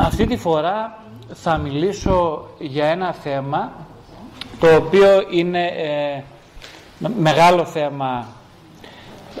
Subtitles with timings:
[0.00, 1.02] Αυτή τη φορά
[1.34, 3.72] θα μιλήσω για ένα θέμα
[4.60, 6.22] το οποίο είναι ε,
[7.18, 8.26] μεγάλο θέμα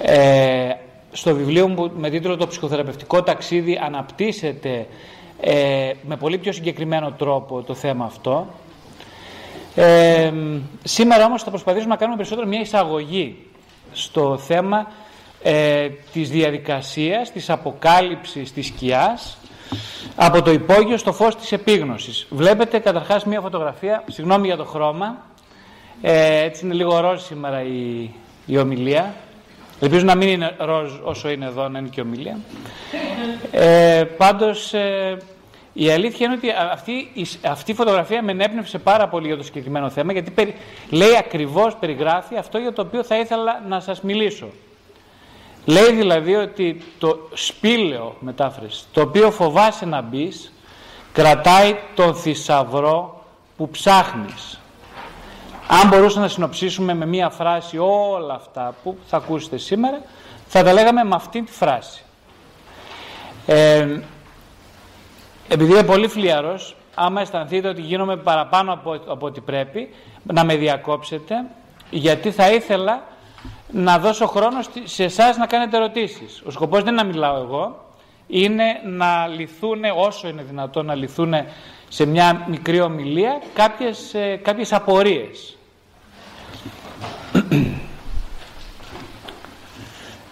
[0.02, 0.70] ε,
[1.12, 4.86] στο βιβλίο μου με τίτλο «Το ψυχοθεραπευτικό ταξίδι» αναπτύσσεται
[5.40, 8.46] ε, με πολύ πιο συγκεκριμένο τρόπο το θέμα αυτό.
[9.74, 10.32] Ε,
[10.84, 13.36] σήμερα όμως θα προσπαθήσουμε να κάνουμε περισσότερο μια εισαγωγή
[13.92, 14.86] στο θέμα
[15.42, 19.38] ε, της διαδικασίας, της αποκάλυψης της σκιάς
[20.16, 22.26] από το υπόγειο στο φως της επίγνωσης.
[22.30, 25.16] Βλέπετε καταρχάς μια φωτογραφία, συγγνώμη για το χρώμα,
[26.02, 28.10] ε, έτσι είναι λίγο ροζ σήμερα η,
[28.46, 29.14] η ομιλία.
[29.80, 32.38] Ελπίζω να μην είναι ροζ όσο είναι εδώ, να είναι και ομιλία.
[33.50, 35.16] Ε, πάντως, ε,
[35.72, 37.10] η αλήθεια είναι ότι αυτή,
[37.42, 40.54] αυτή η φωτογραφία με ενέπνευσε πάρα πολύ για το συγκεκριμένο θέμα, γιατί περι,
[40.90, 44.48] λέει ακριβώς, περιγράφει αυτό για το οποίο θα ήθελα να σας μιλήσω.
[45.68, 50.52] Λέει δηλαδή ότι το σπήλαιο μετάφρασης, το οποίο φοβάσαι να μπεις,
[51.12, 53.24] κρατάει τον θησαυρό
[53.56, 54.60] που ψάχνεις.
[55.68, 60.02] Αν μπορούσαμε να συνοψίσουμε με μία φράση όλα αυτά που θα ακούσετε σήμερα,
[60.46, 62.02] θα τα λέγαμε με αυτή τη φράση.
[63.46, 64.00] Ε,
[65.48, 70.56] επειδή είμαι πολύ φλιαρός, άμα αισθανθείτε ότι γίνομαι παραπάνω από, από ό,τι πρέπει, να με
[70.56, 71.34] διακόψετε,
[71.90, 73.02] γιατί θα ήθελα
[73.70, 76.42] να δώσω χρόνο σε εσάς να κάνετε ερωτήσεις.
[76.46, 77.84] Ο σκοπός δεν είναι να μιλάω εγώ,
[78.26, 81.34] είναι να λυθούν όσο είναι δυνατόν να λυθούν
[81.88, 85.56] σε μια μικρή ομιλία κάποιες, ε, κάποιες απορίες.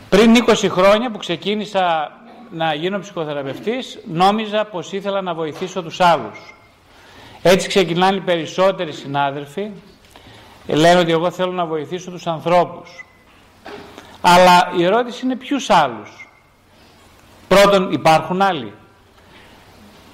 [0.09, 2.13] Πριν 20 χρόνια που ξεκίνησα
[2.51, 6.55] να γίνω ψυχοθεραπευτής, νόμιζα πως ήθελα να βοηθήσω τους άλλους.
[7.43, 9.71] Έτσι ξεκινάνε οι περισσότεροι συνάδελφοι,
[10.75, 13.05] λένε ότι εγώ θέλω να βοηθήσω τους ανθρώπους.
[14.21, 16.29] Αλλά η ερώτηση είναι ποιους άλλους.
[17.49, 18.73] Πρώτον υπάρχουν άλλοι.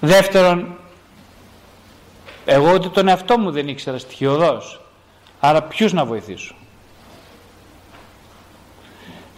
[0.00, 0.76] Δεύτερον,
[2.44, 4.80] εγώ ότι τον εαυτό μου δεν ήξερα στοιχειοδός.
[5.40, 6.54] Άρα ποιους να βοηθήσω.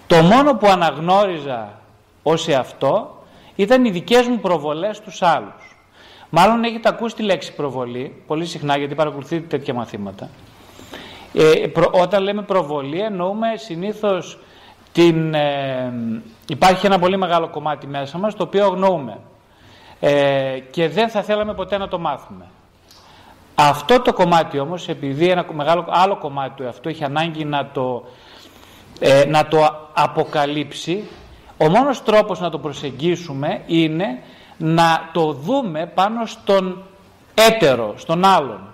[0.07, 1.81] Το μόνο που αναγνώριζα
[2.23, 3.25] ως εαυτό
[3.57, 5.77] ήταν οι δικές μου προβολές στους άλλους.
[6.31, 10.31] Μάλλον έχετε ακούσει τη λέξη προβολή, πολύ συχνά γιατί παρακολουθείτε τέτοια μαθήματα.
[11.35, 14.39] Ε, όταν λέμε προβολή εννοούμε συνήθως
[14.93, 15.93] την, ε,
[16.49, 19.19] υπάρχει ένα πολύ μεγάλο κομμάτι μέσα μας το οποίο αγνοούμε
[20.01, 22.45] ε, και δεν θα θέλαμε ποτέ να το μάθουμε.
[23.55, 28.05] Αυτό το κομμάτι όμως, επειδή ένα μεγάλο άλλο κομμάτι του εαυτού έχει ανάγκη να το,
[28.99, 31.05] ε, να το αποκαλύψει,
[31.57, 34.19] ο μόνος τρόπος να το προσεγγίσουμε είναι
[34.57, 36.83] να το δούμε πάνω στον
[37.35, 38.74] έτερο, στον άλλον.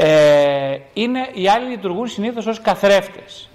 [0.00, 3.48] Ε, είναι, οι άλλοι λειτουργούν συνήθως ως καθρέφτες.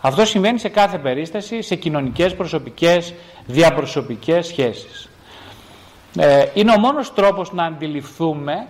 [0.00, 3.14] Αυτό συμβαίνει σε κάθε περίσταση, σε κοινωνικές, προσωπικές,
[3.46, 5.08] διαπροσωπικές σχέσεις.
[6.18, 8.66] Ε, είναι ο μόνος τρόπος να αντιληφθούμε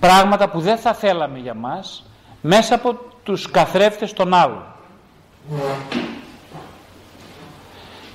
[0.00, 2.04] πράγματα που δεν θα θέλαμε για μας
[2.40, 4.64] μέσα από τους καθρέφτες των άλλων.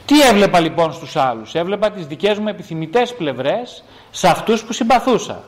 [0.05, 5.43] Τι έβλεπα λοιπόν στους άλλους; Έβλεπα τις δικές μου επιθυμητές πλευρές σε αυτούς που συμπαθούσα.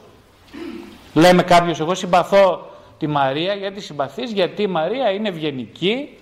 [1.14, 2.71] Λέμε κάποιος εγώ συμπαθώ
[3.02, 6.18] τη Μαρία γιατί συμπαθείς γιατί η Μαρία είναι ευγενική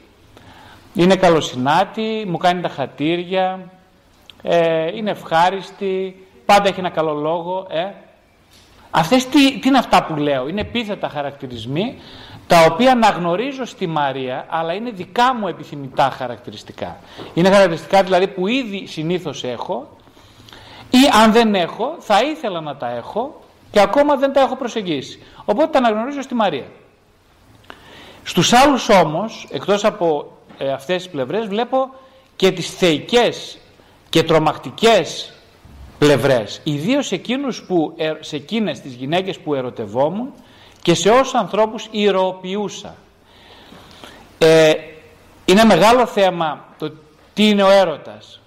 [0.93, 3.59] είναι καλοσυνάτη, μου κάνει τα χατήρια,
[4.41, 7.67] ε, είναι ευχάριστη, πάντα έχει ένα καλό λόγο.
[7.69, 7.85] Ε.
[8.91, 11.95] Αυτές τι, τι είναι αυτά που λέω, είναι επίθετα χαρακτηρισμοί
[12.47, 16.97] τα οποία αναγνωρίζω στη Μαρία αλλά είναι δικά μου επιθυμητά χαρακτηριστικά.
[17.33, 19.89] Είναι χαρακτηριστικά δηλαδή που ήδη συνήθως έχω
[20.89, 23.41] ή αν δεν έχω θα ήθελα να τα έχω
[23.71, 25.19] και ακόμα δεν τα έχω προσεγγίσει.
[25.45, 26.65] Οπότε τα αναγνωρίζω στη Μαρία.
[28.23, 31.89] Στους άλλους όμως, εκτός από ε, αυτές τις πλευρές βλέπω
[32.35, 33.57] και τις θεϊκές
[34.09, 35.33] και τρομακτικές
[35.97, 40.33] πλευρές ιδίως εκείνους που, ε, σε εκείνες τις γυναίκες που ερωτευόμουν
[40.81, 42.95] και σε όσους ανθρώπους ηρωοποιούσα
[44.37, 44.73] ε,
[45.45, 46.91] είναι μεγάλο θέμα το
[47.33, 48.39] τι είναι ο έρωτας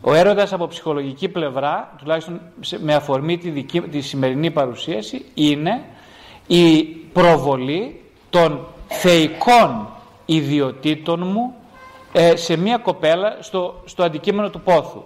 [0.00, 2.40] ο έρωτας από ψυχολογική πλευρά τουλάχιστον
[2.78, 5.84] με αφορμή τη, δική, τη σημερινή παρουσίαση είναι
[6.46, 6.82] η
[7.12, 8.00] προβολή
[8.30, 9.88] των θεϊκών
[10.24, 11.54] ιδιωτήτων μου
[12.12, 15.04] ε, σε μία κοπέλα στο, στο αντικείμενο του πόθου.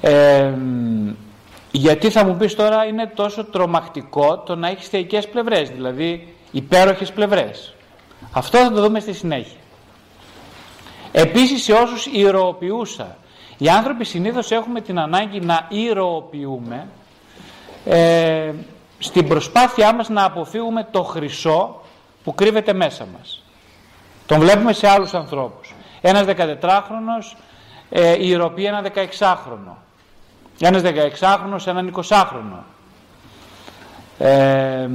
[0.00, 0.52] Ε,
[1.70, 7.12] γιατί θα μου πεις τώρα είναι τόσο τρομακτικό το να έχεις θεϊκές πλευρές, δηλαδή υπέροχες
[7.12, 7.74] πλευρές.
[8.32, 9.57] Αυτό θα το δούμε στη συνέχεια.
[11.12, 13.16] Επίσης σε όσους ηρωοποιούσα.
[13.58, 16.86] Οι άνθρωποι συνήθως έχουμε την ανάγκη να ηρωοποιούμε
[17.84, 18.52] ε,
[18.98, 21.82] στην προσπάθειά μας να αποφύγουμε το χρυσό
[22.24, 23.42] που κρύβεται μέσα μας.
[24.26, 25.74] Τον βλέπουμε σε άλλους ανθρώπους.
[26.00, 27.36] Ένας 14χρονος
[27.90, 29.76] ε, ηρωπεί ένα 16χρονο.
[30.60, 32.62] ένας 16χρονος, έναν 20χρονο.
[34.18, 34.88] Ε,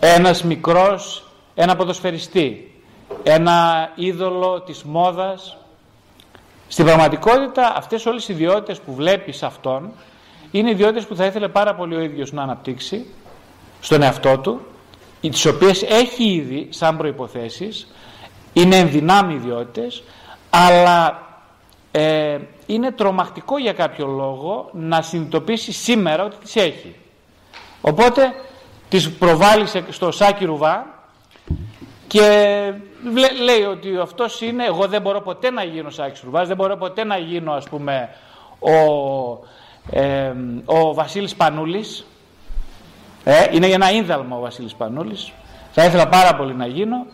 [0.00, 2.75] ένας μικρός, ένα ποδοσφαιριστή,
[3.22, 5.56] ένα είδωλο της μόδας.
[6.68, 9.90] Στην πραγματικότητα αυτές όλες οι ιδιότητες που βλέπεις αυτόν
[10.50, 13.06] είναι ιδιότητες που θα ήθελε πάρα πολύ ο ίδιος να αναπτύξει
[13.80, 14.60] στον εαυτό του,
[15.20, 17.86] τις οποίες έχει ήδη σαν προϋποθέσεις,
[18.52, 20.02] είναι ενδυνάμει ιδιότητες,
[20.50, 21.22] αλλά
[21.90, 26.94] ε, είναι τρομακτικό για κάποιο λόγο να συνειδητοποιήσει σήμερα ότι τις έχει.
[27.80, 28.34] Οπότε
[28.88, 30.86] τις προβάλλει στο σάκι ρουβά
[32.06, 32.72] και
[33.42, 37.04] λέει ότι αυτός είναι, εγώ δεν μπορώ ποτέ να γίνω σάκι ρουβάς, δεν μπορώ ποτέ
[37.04, 38.08] να γίνω ας πούμε
[38.58, 38.72] ο,
[39.90, 40.32] ε,
[40.64, 42.06] ο Βασίλης Πανούλης,
[43.24, 45.32] ε, είναι ένα ίνδαλμα ο Βασίλης Πανούλης,
[45.72, 47.06] θα ήθελα πάρα πολύ να γίνω,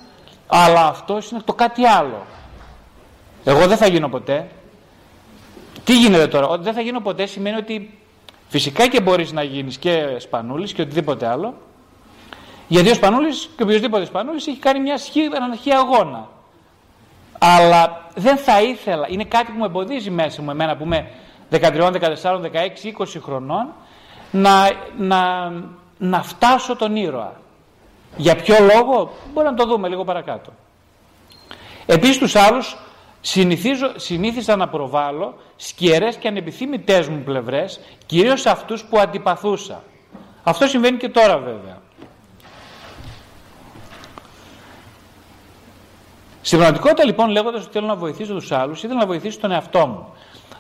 [0.47, 2.27] αλλά αυτός είναι το κάτι άλλο.
[3.45, 4.49] Εγώ δεν θα γίνω ποτέ.
[5.85, 7.99] Τι γίνεται τώρα, ότι δεν θα γίνω ποτέ σημαίνει ότι
[8.49, 11.55] φυσικά και μπορείς να γίνεις και Σπανούλης και οτιδήποτε άλλο,
[12.73, 16.29] γιατί ο Σπανούλης και οποιοδήποτε Σπανούλης έχει κάνει μια σχή, έναν αγώνα.
[17.39, 21.11] Αλλά δεν θα ήθελα, είναι κάτι που με εμποδίζει μέσα μου εμένα που είμαι
[21.51, 22.49] 13, 14, 16,
[22.99, 23.73] 20 χρονών
[24.31, 25.53] να, να,
[25.99, 27.33] να φτάσω τον ήρωα.
[28.17, 30.53] Για ποιο λόγο μπορεί να το δούμε λίγο παρακάτω.
[31.87, 32.77] Επίσης τους άλλους
[33.21, 39.83] συνηθίζω, συνήθιζα να προβάλλω σκιερές και ανεπιθύμητές μου πλευρές, κυρίως αυτούς που αντιπαθούσα.
[40.43, 41.82] Αυτό συμβαίνει και τώρα βέβαια.
[46.43, 49.87] Στην πραγματικότητα λοιπόν λέγοντας ότι θέλω να βοηθήσω τους άλλους, ήθελα να βοηθήσω τον εαυτό
[49.87, 50.07] μου.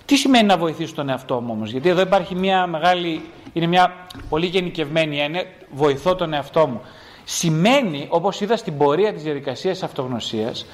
[0.04, 4.06] Τι σημαίνει να βοηθήσω τον εαυτό μου όμως, Γιατί εδώ υπάρχει μια μεγάλη, είναι μια
[4.28, 6.80] πολύ γενικευμένη έννοια, βοηθώ τον εαυτό μου.
[7.24, 10.66] Σημαίνει, όπως είδα στην πορεία της διαδικασίας αυτογνωσίας,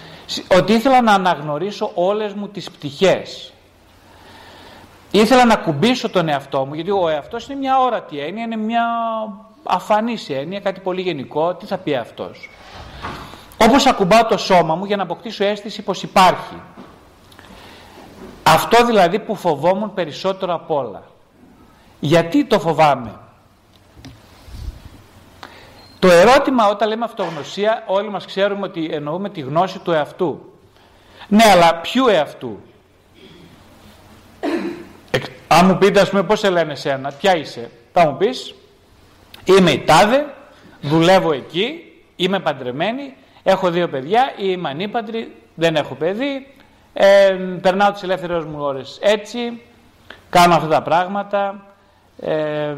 [0.58, 3.52] ότι ήθελα να αναγνωρίσω όλες μου τις πτυχές.
[5.10, 8.84] Ήθελα να κουμπίσω τον εαυτό μου, γιατί ο εαυτός είναι μια όρατη έννοια, είναι μια
[9.62, 11.54] αφανής έννοια, κάτι πολύ γενικό.
[11.54, 12.50] Τι θα πει αυτός;
[13.60, 16.62] Όπως ακουμπάω το σώμα μου για να αποκτήσω αίσθηση πως υπάρχει.
[18.42, 21.02] Αυτό δηλαδή που φοβόμουν περισσότερο απ' όλα.
[22.00, 23.18] Γιατί το φοβάμαι;
[25.98, 30.52] Το ερώτημα όταν λέμε αυτογνωσία όλοι μας ξέρουμε ότι εννοούμε τη γνώση του εαυτού.
[31.28, 32.60] Ναι αλλά ποιου εαυτού;
[35.48, 38.54] Αν μου πείτε ας πούμε πώς σε λένε σένα, ποια είσαι; Θα μου πεις
[39.44, 40.34] είμαι η τάδε,
[40.80, 43.16] δουλεύω εκεί, είμαι παντρεμένη,
[43.50, 46.54] Έχω δύο παιδιά, είμαι ανήπαντρη, δεν έχω παιδί,
[46.92, 47.30] ε,
[47.60, 49.60] περνάω τις ελεύθερες μου ώρες έτσι,
[50.30, 51.64] κάνω αυτά τα πράγματα,
[52.20, 52.74] ε,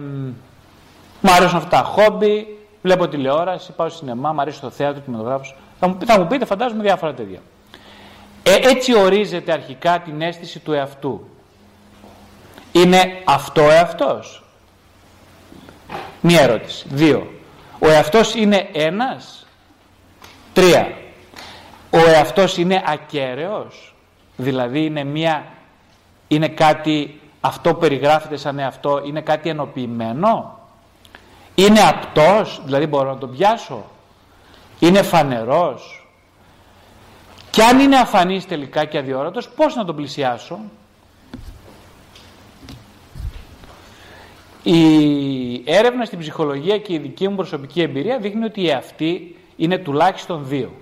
[1.21, 5.57] μου αρέσουν αυτά τα χόμπι, βλέπω τηλεόραση, πάω σινεμά, μου αρέσει το θέατρο, κινηματογράφος.
[5.81, 7.39] Θα μου, θα μου πείτε, φαντάζομαι διάφορα τέτοια.
[8.43, 11.29] Ε, έτσι ορίζεται αρχικά την αίσθηση του εαυτού.
[12.73, 14.45] Είναι αυτό εαυτός;
[16.21, 16.87] Μία ερώτηση.
[16.91, 17.31] Δύο.
[17.79, 19.40] Ο εαυτός είναι ένας;
[20.53, 20.93] Τρία.
[21.91, 23.95] Ο εαυτός είναι ακέραιος,
[24.37, 25.45] δηλαδή είναι, μια,
[26.29, 30.59] είναι κάτι, αυτό που περιγράφεται σαν εαυτό, είναι κάτι ενοποιημένο.
[31.55, 33.85] Είναι απτός, δηλαδή μπορώ να τον πιάσω.
[34.79, 36.09] Είναι φανερός.
[37.51, 40.59] Και αν είναι αφανής τελικά και αδιόρατος, πώς να τον πλησιάσω;
[44.63, 49.79] Η έρευνα στην ψυχολογία και η δική μου προσωπική εμπειρία δείχνει ότι η αυτή είναι
[49.79, 50.73] τουλάχιστον δύο.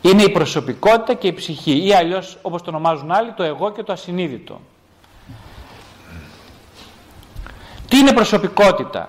[0.00, 3.82] Είναι η προσωπικότητα και η ψυχή ή αλλιώς όπως το ονομάζουν άλλοι το εγώ και
[3.82, 4.60] το ασυνείδητο.
[7.88, 9.08] Τι είναι προσωπικότητα;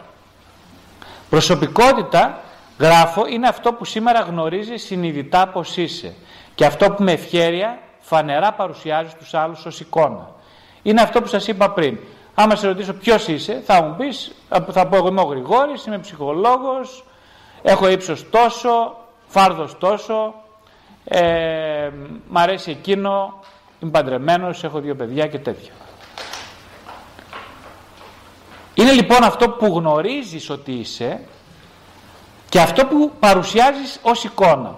[1.29, 2.41] Προσωπικότητα,
[2.79, 6.13] γράφω, είναι αυτό που σήμερα γνωρίζει συνειδητά πως είσαι
[6.55, 10.31] και αυτό που με ευχέρεια φανερά παρουσιάζει στους άλλους ως εικόνα.
[10.81, 11.97] Είναι αυτό που σας είπα πριν.
[12.35, 14.31] Άμα σε ρωτήσω ποιος είσαι, θα μου πεις,
[14.71, 17.03] θα πω εγώ είμαι ο Γρηγόρης, είμαι ψυχολόγος,
[17.61, 18.97] Έχω ύψος τόσο,
[19.27, 20.33] φάρδος τόσο,
[21.03, 21.89] ε,
[22.27, 23.39] μ' αρέσει εκείνο,
[23.79, 25.71] είμαι παντρεμένος, έχω δύο παιδιά και τέτοια.
[28.73, 31.21] Είναι λοιπόν αυτό που γνωρίζεις ότι είσαι
[32.49, 34.75] και αυτό που παρουσιάζεις ως εικόνα.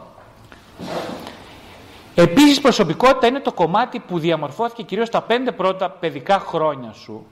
[2.16, 7.26] Επίσης προσωπικότητα είναι το κομμάτι που διαμορφώθηκε κυρίως τα πέντε πρώτα παιδικά χρόνια σου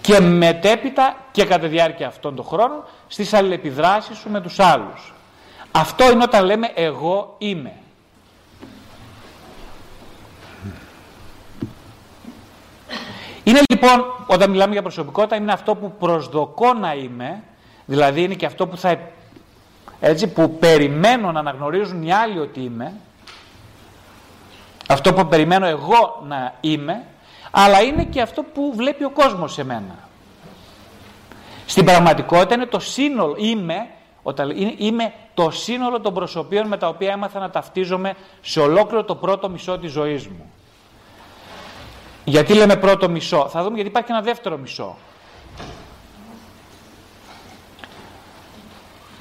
[0.00, 5.14] και μετέπειτα και κατά τη διάρκεια αυτών των χρόνων στις αλληλεπιδράσεις σου με τους άλλους.
[5.72, 7.72] Αυτό είναι όταν λέμε εγώ είμαι.
[13.44, 17.42] Είναι λοιπόν, όταν μιλάμε για προσωπικότητα, είναι αυτό που προσδοκώ να είμαι,
[17.84, 18.98] δηλαδή είναι και αυτό που θα
[20.00, 22.92] έτσι, που περιμένω να αναγνωρίζουν οι άλλοι ότι είμαι,
[24.88, 27.04] αυτό που περιμένω εγώ να είμαι,
[27.56, 30.08] αλλά είναι και αυτό που βλέπει ο κόσμος σε μένα.
[31.66, 33.86] Στην πραγματικότητα είναι το σύνολο, είμαι,
[34.22, 39.14] όταν, είμαι το σύνολο των προσωπίων με τα οποία έμαθα να ταυτίζομαι σε ολόκληρο το
[39.14, 40.52] πρώτο μισό της ζωής μου.
[42.24, 44.96] Γιατί λέμε πρώτο μισό; Θα δούμε γιατί υπάρχει ένα δεύτερο μισό.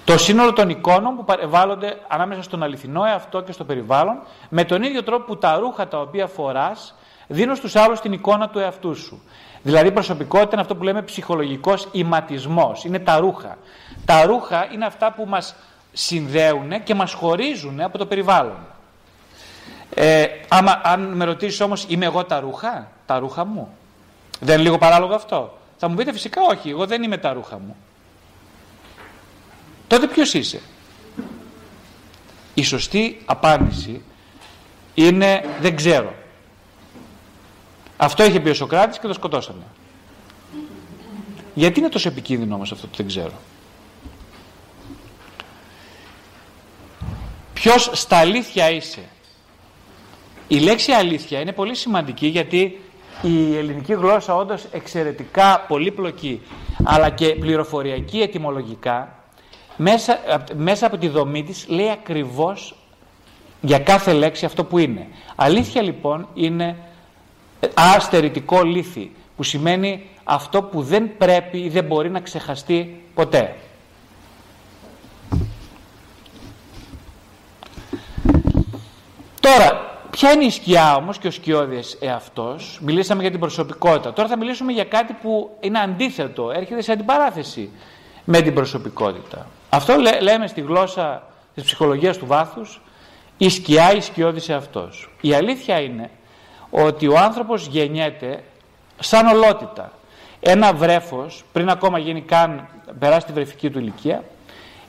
[0.06, 4.84] Το σύνολο των εικόνων που παρεβάλλονται ανάμεσα στον αληθινό εαυτό και στο περιβάλλον με τον
[4.84, 6.96] ίδιο τρόπο που τα ρούχα τα οποία φοράς
[7.34, 9.22] δίνουν στους άλλους την εικόνα του εαυτού σου.
[9.64, 12.84] Δηλαδή προσωπικότητα είναι αυτό που λέμε ψυχολογικός ηματισμός.
[12.84, 13.58] Είναι τα ρούχα.
[14.06, 15.56] Τα ρούχα είναι αυτά που μας
[15.94, 18.58] συνδέουν και μας χωρίζουν από το περιβάλλον.
[19.96, 23.78] Ε, άμα, αν με ρωτήσεις όμως είμαι εγώ τα ρούχα, τα ρούχα μου.
[24.40, 27.60] Δεν είναι λίγο παράλογο αυτό; Θα μου πείτε φυσικά όχι, εγώ δεν είμαι τα ρούχα
[27.60, 27.76] μου.
[29.88, 30.62] Τότε ποιος είσαι;
[32.54, 34.04] Η σωστή απάντηση
[34.94, 36.14] είναι δεν ξέρω.
[37.98, 39.64] Αυτό είχε πει ο Σοκράτης και το σκοτώσαμε.
[41.54, 43.34] Γιατί είναι τόσο επικίνδυνο όμως αυτό το δεν ξέρω;
[47.54, 49.02] Ποιος στα αλήθεια είσαι;
[50.48, 52.80] Η λέξη αλήθεια είναι πολύ σημαντική γιατί
[53.22, 56.42] η ελληνική γλώσσα όντως εξαιρετικά πολύπλοκη
[56.84, 59.16] αλλά και πληροφοριακή ετυμολογικά
[59.78, 60.20] μέσα,
[60.56, 62.76] μέσα από τη δομή της λέει ακριβώς
[63.62, 65.08] για κάθε λέξη αυτό που είναι.
[65.36, 66.78] Αλήθεια λοιπόν είναι
[67.74, 73.56] αστερητικό λύθη που σημαίνει αυτό που δεν πρέπει ή δεν μπορεί να ξεχαστεί ποτέ.
[79.40, 84.14] Τώρα, ποια είναι η σκιά όμως και ο σκιώδης εαυτός; Μιλήσαμε για την προσωπικότητα.
[84.14, 87.70] Τώρα θα μιλήσουμε για κάτι που είναι αντίθετο, έρχεται σε αντιπαράθεση
[88.24, 89.48] με την προσωπικότητα.
[89.70, 91.24] Αυτό λέμε στη γλώσσα
[91.56, 92.82] της ψυχολογίας του βάθους
[93.38, 95.10] η σκιά, η σκιώδης εαυτός.
[95.22, 96.10] Η αλήθεια είναι
[96.76, 98.44] ότι ο άνθρωπος γεννιέται
[99.00, 99.92] σαν ολότητα.
[100.40, 102.68] Ένα βρέφος, πριν ακόμα γίνει καν,
[103.00, 104.24] περάσει τη βρεφική του ηλικία,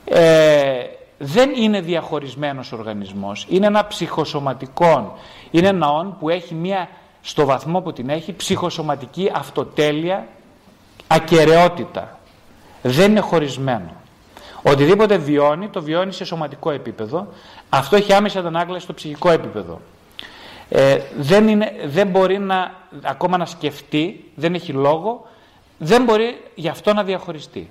[0.05, 0.83] ε,
[1.17, 3.45] δεν είναι διαχωρισμένος οργανισμός.
[3.49, 5.17] Είναι ένα ψυχοσωματικό,
[5.51, 6.89] είναι ένα όν που έχει μία,
[7.21, 10.27] στο βαθμό που την έχει, ψυχοσωματική αυτοτέλεια,
[11.07, 12.19] ακαιρεότητα.
[12.81, 13.93] Δεν είναι χωρισμένο.
[14.63, 17.27] Οτιδήποτε βιώνει, το βιώνει σε σωματικό επίπεδο.
[17.69, 19.81] Αυτό έχει άμεση αντανάκλαση στο ψυχικό επίπεδο.
[20.69, 25.27] Ε, δεν, είναι, δεν μπορεί να, ακόμα να σκεφτεί, δεν έχει λόγο,
[25.77, 27.69] δεν μπορεί γι' αυτό να διαχωριστεί.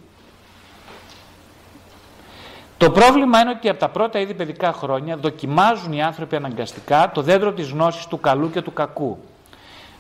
[2.79, 7.23] Το πρόβλημα είναι ότι από τα πρώτα ήδη παιδικά χρόνια δοκιμάζουν οι άνθρωποι αναγκαστικά το
[7.23, 9.19] δέντρο της γνώσης του καλού και του κακού.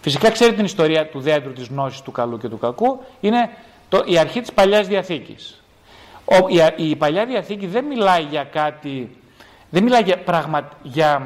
[0.00, 3.50] Φυσικά ξέρετε την ιστορία του δέντρου της γνώσης του καλού και του κακού, είναι
[3.88, 5.62] το, η αρχή της Παλιάς Διαθήκης.
[6.24, 9.16] Ο, η, η Παλιά Διαθήκη δεν μιλάει για κάτι,
[9.74, 11.22] δεν μιλάει για, πραγμα, για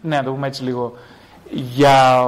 [0.00, 0.92] ναι, να το πούμε έτσι λίγο,
[1.50, 2.26] για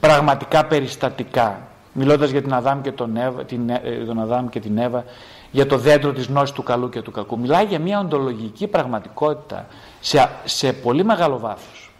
[0.00, 1.60] πραγματικά περιστατικά.
[1.92, 5.04] Μιλώντας για την Αδάμ και τον, Εύα, την, ε, τον Αδάμ και την Εύα,
[5.50, 7.38] για το δέντρο της γνώσης του καλού και του κακού.
[7.38, 9.66] Μιλάει για μια οντολογική πραγματικότητα
[10.00, 11.90] σε, σε πολύ μεγάλο βάθος.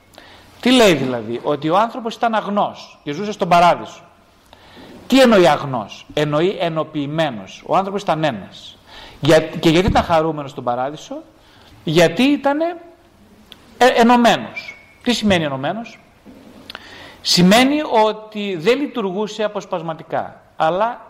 [0.60, 4.02] Τι λέει δηλαδή, ότι ο άνθρωπος ήταν αγνός και ζούσε στον παράδεισο.
[5.06, 7.62] Τι εννοεί αγνός, εννοεί ενοποιημένος.
[7.66, 8.76] Ο άνθρωπος ήταν ένας.
[9.20, 11.22] Για, και γιατί ήταν χαρούμενος στον παράδεισο,
[11.84, 14.74] γιατί ήταν ε, ενωμένος.
[15.02, 15.98] Τι σημαίνει ενωμένος,
[17.20, 21.06] σημαίνει ότι δεν λειτουργούσε αποσπασματικά, αλλά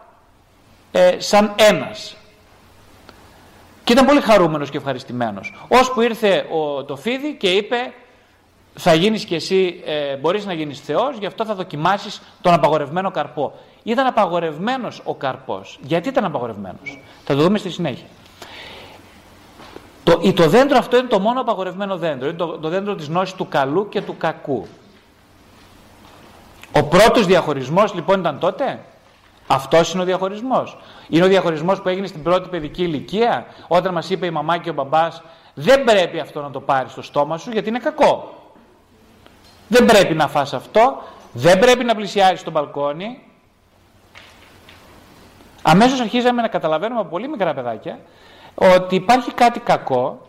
[0.92, 2.16] ε, σαν ένας.
[3.84, 5.54] Και ήταν πολύ χαρούμενος και ευχαριστημένος.
[5.68, 7.92] Ώσπου ήρθε ο, το φίδι και είπε
[8.74, 13.10] θα γίνεις και εσύ, ε, μπορείς να γίνεις Θεός, γι' αυτό θα δοκιμάσεις τον απαγορευμένο
[13.10, 13.52] καρπό.
[13.82, 15.78] Ήταν απαγορευμένος ο καρπός.
[15.82, 18.06] Γιατί ήταν απαγορευμένος; Θα το δούμε στη συνέχεια.
[20.04, 22.28] Το, το δέντρο αυτό είναι το μόνο απαγορευμένο δέντρο.
[22.28, 24.66] Είναι το, το δέντρο της γνώσης του καλού και του κακού.
[26.72, 28.80] Ο πρώτος διαχωρισμός λοιπόν ήταν τότε;
[29.52, 30.76] Αυτός είναι ο διαχωρισμός.
[31.08, 34.70] Είναι ο διαχωρισμός που έγινε στην πρώτη παιδική ηλικία όταν μας είπε η μαμά και
[34.70, 35.22] ο μπαμπάς
[35.54, 38.34] δεν πρέπει αυτό να το πάρεις στο στόμα σου γιατί είναι κακό.
[39.68, 41.02] Δεν πρέπει να φας αυτό,
[41.32, 43.22] δεν πρέπει να πλησιάρεις το μπαλκόνι.
[45.62, 47.98] Αμέσως αρχίζαμε να καταλαβαίνουμε από πολύ μικρά παιδάκια
[48.60, 50.26] ότι υπάρχει κάτι κακό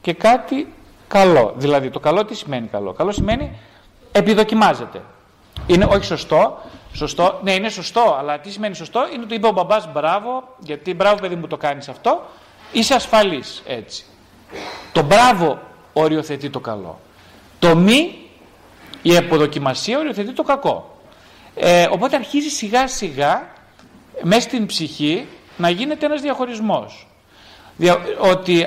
[0.00, 0.72] και κάτι
[1.08, 1.54] καλό.
[1.56, 3.58] Δηλαδή το καλό τι σημαίνει καλό; Καλό σημαίνει
[4.12, 5.02] επιδοκιμάζεται.
[5.66, 6.58] Είναι όχι σωστό.
[6.92, 10.94] Σωστό, ναι, είναι σωστό, αλλά τι σημαίνει σωστό, είναι ότι είπε ο μπαμπάς μπράβο, γιατί
[10.94, 12.22] μπράβο παιδί μου το κάνεις αυτό,
[12.72, 14.04] είσαι ασφαλής έτσι.
[14.92, 15.58] Το μπράβο
[15.92, 16.98] οριοθετεί το καλό.
[17.58, 18.18] Το μη,
[19.02, 21.00] η αποδοκιμασία οριοθετεί το κακό.
[21.54, 23.48] Ε, οπότε αρχίζει σιγά σιγά
[24.22, 27.07] μέσα στην ψυχή να γίνεται ένας διαχωρισμός.
[28.18, 28.66] Ότι,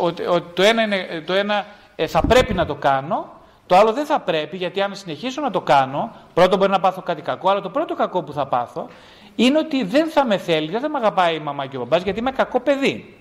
[0.00, 1.66] ότι, ότι το ένα, είναι, το ένα
[1.96, 3.30] ε, θα πρέπει να το κάνω,
[3.66, 7.02] το άλλο δεν θα πρέπει, γιατί αν συνεχίσω να το κάνω, πρώτον μπορεί να πάθω
[7.02, 8.88] κάτι κακό, αλλά το πρώτο κακό που θα πάθω
[9.36, 12.02] είναι ότι δεν θα με θέλει, δεν θα με αγαπάει η μαμά και ο μπαμπάς,
[12.02, 13.16] γιατί είμαι κακό παιδί.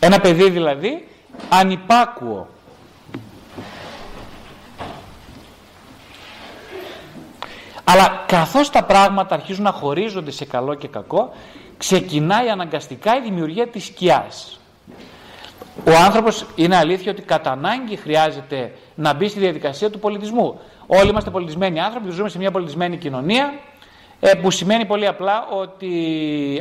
[0.00, 1.08] Ένα παιδί δηλαδή
[1.48, 2.48] ανυπάκουο.
[7.84, 11.32] Αλλά καθώς τα πράγματα αρχίζουν να χωρίζονται σε καλό και κακό,
[11.78, 14.58] ξεκινάει αναγκαστικά η δημιουργία της σκιάς.
[15.86, 20.60] Ο άνθρωπος είναι αλήθεια ότι κατά ανάγκη χρειάζεται να μπει στη διαδικασία του πολιτισμού.
[20.86, 23.52] Όλοι είμαστε πολιτισμένοι άνθρωποι, ζούμε σε μια πολιτισμένη κοινωνία
[24.20, 25.90] ε, που σημαίνει πολύ απλά ότι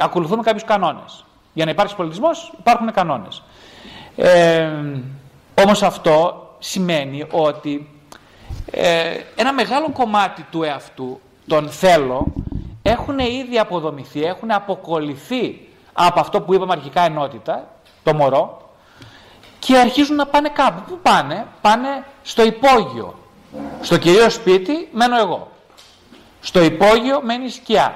[0.02, 1.26] ακολουθούμε κάποιους κανόνες.
[1.54, 3.44] Για να υπάρξει πολιτισμός υπάρχουν κανόνες.
[4.16, 4.72] Ε,
[5.64, 7.90] όμως αυτό σημαίνει ότι
[8.72, 12.34] ε, ένα μεγάλο κομμάτι του εαυτού, τον θέλω,
[12.84, 17.68] έχουν ήδη αποδομηθεί, έχουν αποκολληθεί από αυτό που είπαμε αρχικά ενότητα,
[18.04, 18.62] το μωρό,
[19.60, 20.82] και αρχίζουν να πάνε κάπου.
[20.88, 23.14] Πού πάνε, πάνε στο υπόγειο.
[23.82, 25.48] Στο κυρίως σπίτι μένω εγώ.
[26.40, 27.96] Στο υπόγειο μένει σκιά.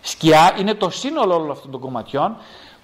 [0.00, 2.36] Σκιά είναι το σύνολο όλων αυτών των κομματιών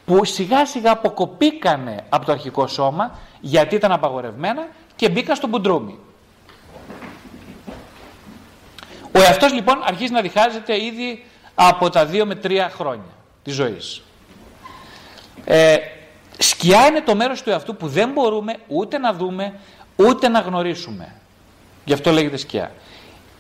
[0.05, 4.67] που σιγά σιγά αποκοπήκανε από το αρχικό σώμα γιατί ήταν απαγορευμένα
[4.97, 5.99] και μπήκα στο μπουντρούμι.
[9.13, 11.25] Ο εαυτός λοιπόν αρχίζει να διχάζεται ήδη
[11.55, 13.13] από τα δύο με τρία χρόνια
[13.43, 14.03] της ζωής.
[15.45, 15.77] Ε,
[16.39, 19.55] σκιά είναι το μέρος του εαυτού που δεν μπορούμε ούτε να δούμε
[19.97, 21.15] ούτε να γνωρίσουμε.
[21.85, 22.73] Γι' αυτό λέγεται σκιά.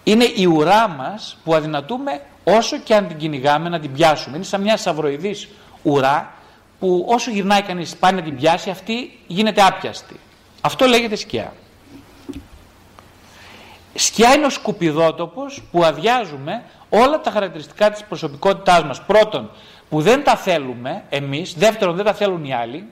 [0.04, 4.36] Είναι η ουρά μας που αδυνατούμε όσο και αν την κυνηγάμε να την πιάσουμε.
[4.36, 5.48] Είναι σαν μια σαυροειδής
[5.82, 6.32] ουρά
[6.78, 10.20] που όσο γυρνάει κανείς πάει να την πιάσει αυτή γίνεται άπιαστη.
[10.60, 11.52] Αυτό λέγεται σκιά.
[13.94, 19.02] Σκιά είναι ο σκουπιδότοπος που αδειάζουμε όλα τα χαρακτηριστικά της προσωπικότητάς μας.
[19.02, 19.50] Πρώτον,
[19.88, 21.54] που δεν τα θέλουμε εμείς.
[21.54, 22.84] Δεύτερον, δεν τα θέλουν οι άλλοι.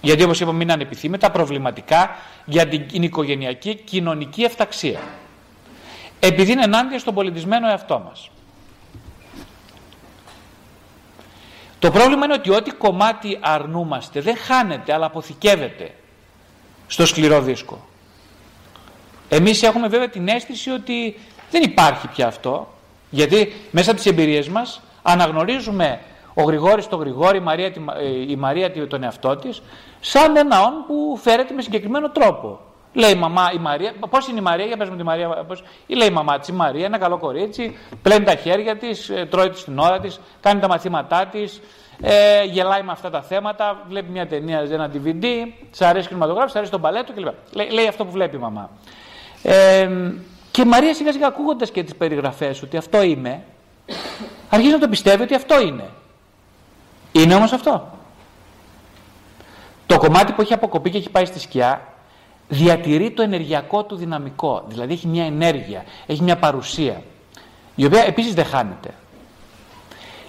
[0.00, 5.00] Γιατί όπως είπαμε είναι ανεπιθύμητα, προβληματικά για την οικογενειακή κοινωνική εφταξία.
[6.20, 8.30] Επειδή είναι ενάντια στον πολιτισμένο εαυτό μας.
[11.78, 15.94] Το πρόβλημα είναι ότι ό,τι κομμάτι αρνούμαστε δεν χάνεται αλλά αποθηκεύεται
[16.86, 17.86] στο σκληρό δίσκο.
[19.28, 21.18] Εμείς έχουμε βέβαια την αίσθηση ότι
[21.50, 22.68] δεν υπάρχει πια αυτό
[23.10, 26.00] γιατί μέσα από τις εμπειρίες μας αναγνωρίζουμε
[26.34, 27.66] ο Γρηγόρης τον Γρηγόρη, η Μαρία,
[27.98, 29.62] ε, η Μαρία τον εαυτό της
[30.00, 32.60] σαν έναν που φέρεται με συγκεκριμένο τρόπο.
[32.92, 35.62] Λέει η μαμά η Μαρία, πώς είναι η Μαρία, για πες μου τη Μαρία, πώς,
[35.86, 39.26] ή λέει η μαμά της η Μαρία, ένα καλό κορίτσι, πλένει τα χέρια της, ε,
[39.30, 41.60] τρώει της την ώρα της, κάνει τα μαθήματά της,
[42.02, 45.24] ε, γελάει με αυτά τα θέματα, βλέπει μια ταινία, ένα DVD,
[45.70, 47.28] της αρέσει κινηματογράφη, της αρέσει το παλέτο κλπ.
[47.52, 48.70] Λέει, λέει αυτό που βλέπει η μαμά.
[49.48, 49.88] Ε,
[50.50, 53.42] και η Μαρία σιγά σιγά ακούγοντας και τις περιγραφές ότι αυτό είμαι,
[54.48, 55.84] αρχίζει να το πιστεύει ότι αυτό είναι.
[57.12, 57.90] Είναι όμως αυτό.
[59.86, 61.82] Το κομμάτι που έχει αποκοπεί και έχει πάει στη σκιά
[62.48, 64.64] διατηρεί το ενεργειακό του δυναμικό.
[64.68, 67.02] Δηλαδή έχει μια ενέργεια, έχει μια παρουσία,
[67.74, 68.94] η οποία επίσης δεν χάνεται.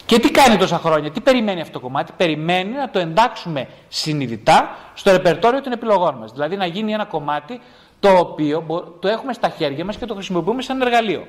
[0.06, 4.76] Και τι κάνει τόσα χρόνια, τι περιμένει αυτό το κομμάτι, περιμένει να το εντάξουμε συνειδητά
[4.94, 6.32] στο ρεπερτόριο των επιλογών μας.
[6.32, 7.62] Δηλαδή να γίνει ένα κομμάτι
[8.00, 8.64] το οποίο
[9.00, 11.28] το έχουμε στα χέρια μας και το χρησιμοποιούμε σαν εργαλείο.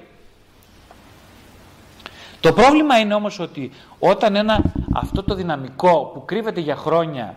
[2.41, 7.37] Το πρόβλημα είναι όμως ότι όταν ένα, αυτό το δυναμικό που κρύβεται για χρόνια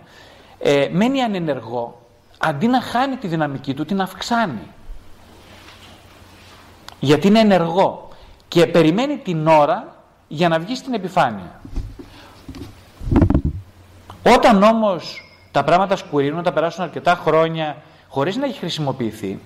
[0.60, 2.02] ε, μένει ανενεργό,
[2.38, 4.68] αντί να χάνει τη δυναμική του, την αυξάνει.
[7.00, 8.10] Γιατί είναι ενεργό
[8.48, 9.96] και περιμένει την ώρα
[10.28, 11.62] για να βγει στην επιφάνεια.
[14.36, 17.76] Όταν όμως τα πράγματα σκουρίνουν, τα περάσουν αρκετά χρόνια
[18.12, 19.40] χωρίς να έχει χρησιμοποιηθεί,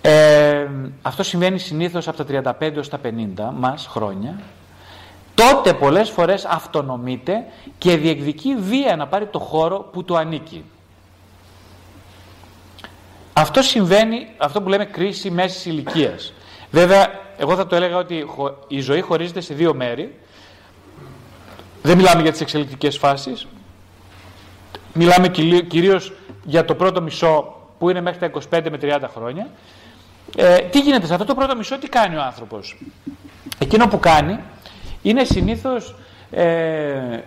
[0.00, 0.66] ε,
[1.02, 4.40] αυτό συμβαίνει συνήθως από τα 35 έως τα 50 μας χρόνια,
[5.34, 7.44] τότε πολλές φορές αυτονομείται
[7.78, 10.64] και διεκδικεί βία να πάρει το χώρο που του ανήκει.
[13.32, 16.32] Αυτό συμβαίνει, αυτό που λέμε κρίση μέσης ηλικίας.
[16.70, 18.26] Βέβαια, εγώ θα το έλεγα ότι
[18.68, 20.18] η ζωή χωρίζεται σε δύο μέρη.
[21.82, 23.46] Δεν μιλάμε για τις εξελικτικές φάσεις.
[24.96, 25.28] Μιλάμε
[25.68, 26.12] κυρίως
[26.44, 29.46] για το πρώτο μισό που είναι μέχρι τα 25 με 30 χρόνια.
[30.36, 32.76] Ε, τι γίνεται σε αυτό το πρώτο μισό, τι κάνει ο άνθρωπος;
[33.58, 34.38] Εκείνο που κάνει
[35.02, 35.94] είναι συνήθως
[36.30, 37.18] ε,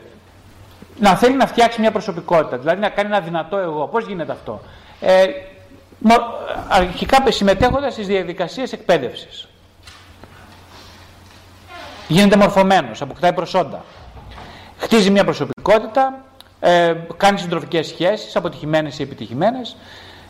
[0.99, 3.87] να θέλει να φτιάξει μια προσωπικότητα, δηλαδή να κάνει ένα δυνατό εγώ.
[3.87, 4.61] Πώς γίνεται αυτό;
[4.99, 5.25] Ε,
[6.69, 9.47] αρχικά συμμετέχοντας στις διαδικασίες εκπαίδευσης.
[12.07, 13.83] Γίνεται μορφωμένος, αποκτάει προσόντα.
[14.77, 16.25] Χτίζει μια προσωπικότητα,
[16.59, 19.75] ε, κάνεις συντροφικές σχέσεις, αποτυχημένες ή επιτυχημένες.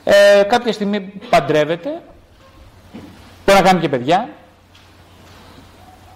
[0.03, 1.89] Ε, κάποια στιγμή παντρεύεται,
[3.45, 4.29] μπορεί να κάνει και παιδιά.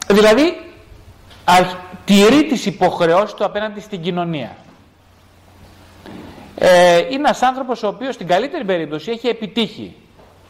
[0.08, 0.62] Δηλαδή,
[2.06, 4.56] τηρεί τις υποχρεώσεις του απέναντι στην κοινωνία.
[6.56, 9.96] Ε, είναι ένας άνθρωπος ο οποίος στην καλύτερη περίπτωση έχει επιτύχει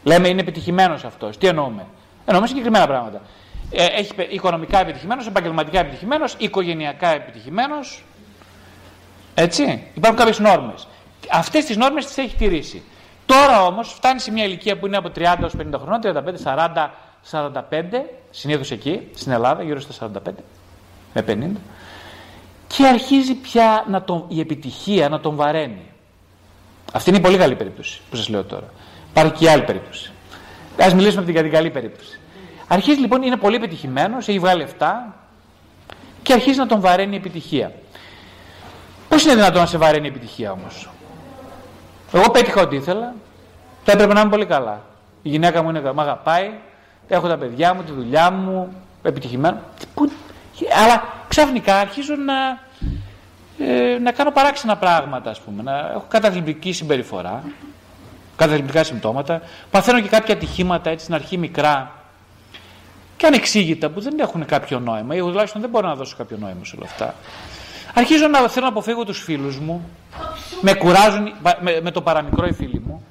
[0.03, 1.37] Λέμε είναι επιτυχημένος αυτός.
[1.37, 1.85] Τι εννοούμε;
[2.25, 3.21] Εννοούμε συγκεκριμένα πράγματα.
[3.71, 8.03] Ε, έχει οικονομικά επιτυχημένος, επαγγελματικά επιτυχημένος, οικογενειακά επιτυχημένος.
[9.33, 9.83] Έτσι.
[9.93, 10.87] Υπάρχουν κάποιες νόρμες.
[11.31, 12.83] Αυτές τις νόρμες τις έχει τηρήσει.
[13.25, 16.89] Τώρα όμως φτάνει σε μια ηλικία που είναι από 30 έως 50 χρονών, 35, 40,
[17.31, 20.31] 45, συνήθως εκεί, στην Ελλάδα, γύρω στα 45
[21.13, 21.59] με 50,
[22.67, 25.91] και αρχίζει πια να τον, η επιτυχία να τον βαραίνει.
[26.93, 28.65] Αυτή είναι η πολύ καλή περίπτωση που σας λέω τώρα.
[29.09, 30.11] Υπάρχει και άλλη περίπτωση.
[30.83, 32.19] Α μιλήσουμε από την καλή περίπτωση.
[32.67, 35.15] Αρχίζει λοιπόν, είναι πολύ επιτυχημένος, έχει βγάλει λεφτά
[36.23, 37.71] και αρχίζει να τον βαραίνει η επιτυχία.
[39.11, 40.89] Πώς είναι δυνατόν να σε βαραίνει η επιτυχία όμως;
[42.11, 43.13] Εγώ πέτυχα ό,τι ήθελα,
[43.83, 44.81] θα έπρεπε να είμαι πολύ καλά.
[45.21, 46.51] Η γυναίκα μου είναι, με αγαπάει,
[47.07, 49.59] έχω τα παιδιά μου, τη δουλειά μου, επιτυχημένο.
[50.83, 52.59] Αλλά ξαφνικά αρχίζω να,
[53.65, 55.63] ε, να κάνω παράξενα πράγματα, ας πούμε.
[55.63, 57.43] Να έχω καταθλιπτική συμπεριφορά,
[58.35, 59.41] καταθλιπτικά συμπτώματα.
[59.71, 61.91] Παθαίνω και κάποια ατυχήματα έτσι στην αρχή μικρά
[63.17, 65.15] και ανεξήγητα που δεν έχουν κάποιο νόημα.
[65.15, 67.15] Εγώ τουλάχιστον δεν μπορώ να δώσω κάποιο νόημα σε όλα αυτά.
[67.93, 69.89] Αρχίζω να θέλω να αποφύγω τους φίλους μου,
[70.61, 73.05] με κουράζουν με, με το παραμικρό οι φίλοι μου.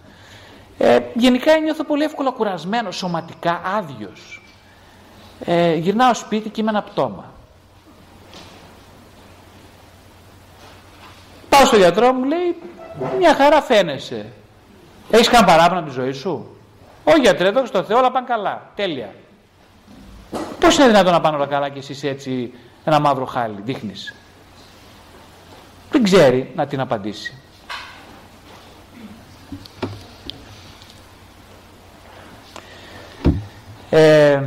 [0.79, 4.43] Ε, γενικά νιώθω πολύ εύκολα κουρασμένος, σωματικά άδειος.
[5.45, 7.25] Ε, γυρνάω σπίτι και είμαι ένα πτώμα.
[11.49, 12.57] Πάω στο γιατρό μου λέει
[13.19, 14.33] μια χαρά φαίνεσαι.
[15.11, 16.57] Έχεις κάνει παράπονα από τη ζωή σου;
[17.05, 18.71] Όχι γιατρέ, δόξα στο Θεό, όλα πάνε καλά.
[18.75, 19.15] Τέλεια.
[20.61, 22.53] Πώς είναι δυνατόν να πάνε όλα καλά και εσύ έτσι
[22.85, 24.15] ένα μαύρο χάλι δείχνεις.
[26.03, 27.35] Δεν ξέρει να την απαντήσει.
[33.91, 34.43] Ε,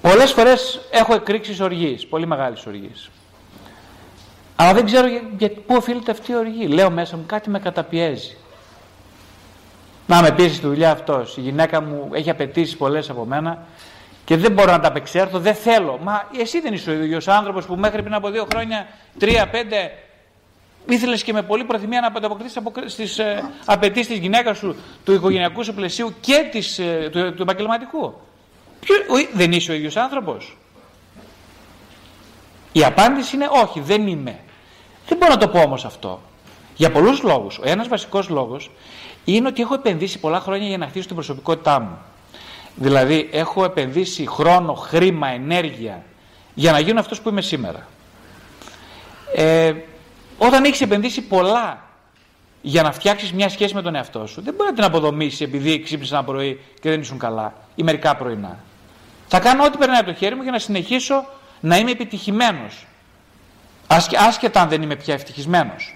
[0.00, 3.10] πολλές φορές έχω εκρήξεις οργής, πολύ μεγάλης οργής.
[4.56, 6.66] Αλλά δεν ξέρω για, για πού οφείλεται αυτή η οργή.
[6.66, 8.36] Λέω μέσα μου κάτι με καταπιέζει.
[10.06, 11.36] Να με πείσει στη δουλειά αυτός.
[11.36, 13.66] Η γυναίκα μου έχει απαιτήσει πολλές από μένα
[14.24, 15.98] και δεν μπορώ να τα απεξέρθω, δεν θέλω.
[16.02, 18.86] Μα εσύ δεν είσαι ο ίδιος άνθρωπος που μέχρι πριν από δύο χρόνια,
[19.18, 19.92] τρία, πέντε,
[20.88, 25.64] ήθελες και με πολύ προθυμία να ανταποκριθείς στις ε, απαιτήσεις της γυναίκας σου, του οικογενειακού
[25.64, 28.14] σου πλαισίου και της, ε, του, του επαγγελματικού;
[28.80, 28.94] Ποιο,
[29.32, 30.56] δεν είσαι ο ίδιος άνθρωπος.
[32.72, 34.38] Η απάντηση είναι όχι, δεν είμαι.
[35.08, 36.20] Δεν μπορώ να το πω όμως αυτό.
[36.76, 37.58] Για πολλούς λόγους.
[37.58, 38.70] Ο ένας βασικός λόγος
[39.24, 41.98] είναι ότι έχω επενδύσει πολλά χρόνια για να χτίσω την προσωπικότητά μου.
[42.74, 46.04] Δηλαδή, έχω επενδύσει χρόνο, χρήμα, ενέργεια
[46.54, 47.86] για να γίνω αυτός που είμαι σήμερα.
[49.34, 49.74] Ε,
[50.38, 51.82] όταν έχεις επενδύσει πολλά
[52.62, 55.80] για να φτιάξεις μια σχέση με τον εαυτό σου, δεν μπορεί να την αποδομήσεις επειδή
[55.80, 58.58] ξύπνησες ένα πρωί και δεν ήσουν καλά ή μερικά πρωινά.
[59.28, 61.26] Θα κάνω ό,τι περνάει από το χέρι μου για να συνεχίσω
[61.60, 62.86] να είμαι επιτυχημένος.
[64.28, 65.92] Άσχετα αν δεν είμαι πια ευτυχισμένος.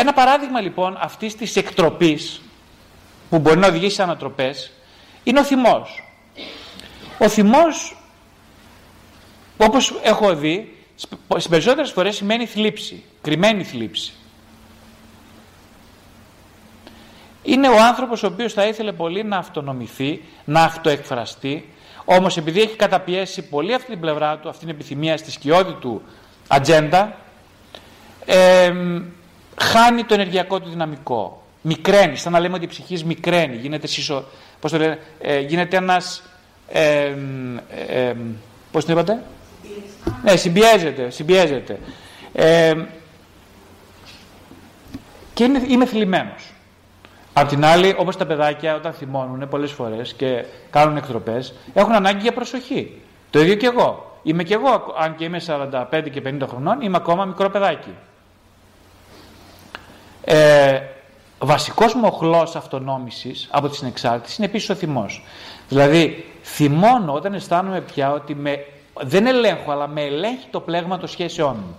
[0.00, 2.40] Ένα παράδειγμα λοιπόν αυτής της εκτροπής
[3.30, 4.72] που μπορεί να οδηγήσει σε ανατροπές
[5.24, 6.05] είναι ο θυμός.
[7.18, 7.96] Ο θυμός
[9.56, 10.76] όπως έχω δει
[11.28, 14.12] στις περισσότερες φορές σημαίνει θλίψη, κρυμμένη θλίψη.
[17.42, 21.68] Είναι ο άνθρωπος ο οποίος θα ήθελε πολύ να αυτονομηθεί, να αυτοεκφραστεί,
[22.04, 26.02] όμως επειδή έχει καταπιέσει πολύ αυτή την πλευρά του, αυτή την επιθυμία στη σκιώδη του
[26.48, 27.16] ατζέντα,
[28.24, 28.72] ε,
[29.60, 31.42] χάνει το ενεργειακό του δυναμικό.
[31.62, 34.24] Μικραίνει, σαν να λέμε ότι η ψυχή μικραίνει, γίνεται, συσο,
[34.60, 36.22] πώς το λένε, ε, γίνεται ένας,
[36.68, 37.14] ε,
[37.86, 38.14] ε,
[38.72, 39.22] πώς το είπατε,
[40.22, 41.78] ναι, συμπιέζεται, συμπιέζεται.
[42.32, 42.74] Ε,
[45.34, 46.52] και είναι, είμαι θλιμμένος.
[47.32, 52.20] Απ' την άλλη, όπως τα παιδάκια όταν θυμώνουν πολλές φορές και κάνουν εκτροπές, έχουν ανάγκη
[52.20, 53.00] για προσοχή.
[53.30, 54.18] Το ίδιο και εγώ.
[54.22, 57.94] Είμαι και εγώ, αν και είμαι 45 και 50 χρονών, είμαι ακόμα μικρό παιδάκι.
[60.24, 60.80] Ε,
[61.38, 65.24] βασικός μοχλός αυτονόμησης από τη συνεξάρτηση είναι επίσης ο θυμός.
[65.68, 68.66] Δηλαδή, θυμώνω όταν αισθάνομαι πια ότι με,
[69.00, 71.76] δεν ελέγχω, αλλά με ελέγχει το πλέγμα των σχέσεών μου.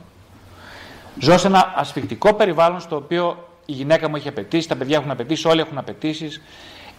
[1.20, 5.12] Ζω σε ένα ασφικτικό περιβάλλον στο οποίο η γυναίκα μου έχει απαιτήσει, τα παιδιά έχουν
[5.12, 6.42] απαιτήσει, όλοι έχουν απαιτήσεις.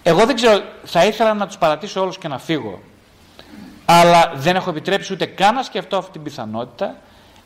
[0.02, 2.81] Εγώ δεν ξέρω, θα ήθελα να τους παρατήσω όλους και να φύγω.
[3.85, 6.96] Αλλά δεν έχω επιτρέψει ούτε καν να σκεφτώ αυτή την πιθανότητα.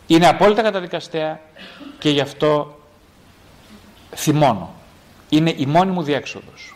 [0.06, 1.40] Είναι απόλυτα καταδικαστέα
[1.98, 2.78] και γι' αυτό
[4.14, 4.74] θυμώνω.
[5.28, 6.71] Είναι η μόνη μου διέξοδος.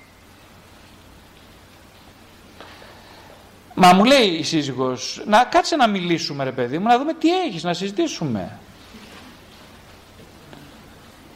[3.78, 7.40] Μα μου λέει η σύζυγος, να κάτσε να μιλήσουμε ρε παιδί μου, να δούμε τι
[7.40, 8.58] έχεις, να συζητήσουμε.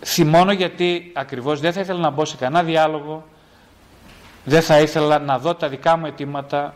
[0.04, 3.26] Θυμώνω γιατί ακριβώς δεν θα ήθελα να μπω σε κανένα διάλογο,
[4.44, 6.74] δεν θα ήθελα να δω τα δικά μου αιτήματα,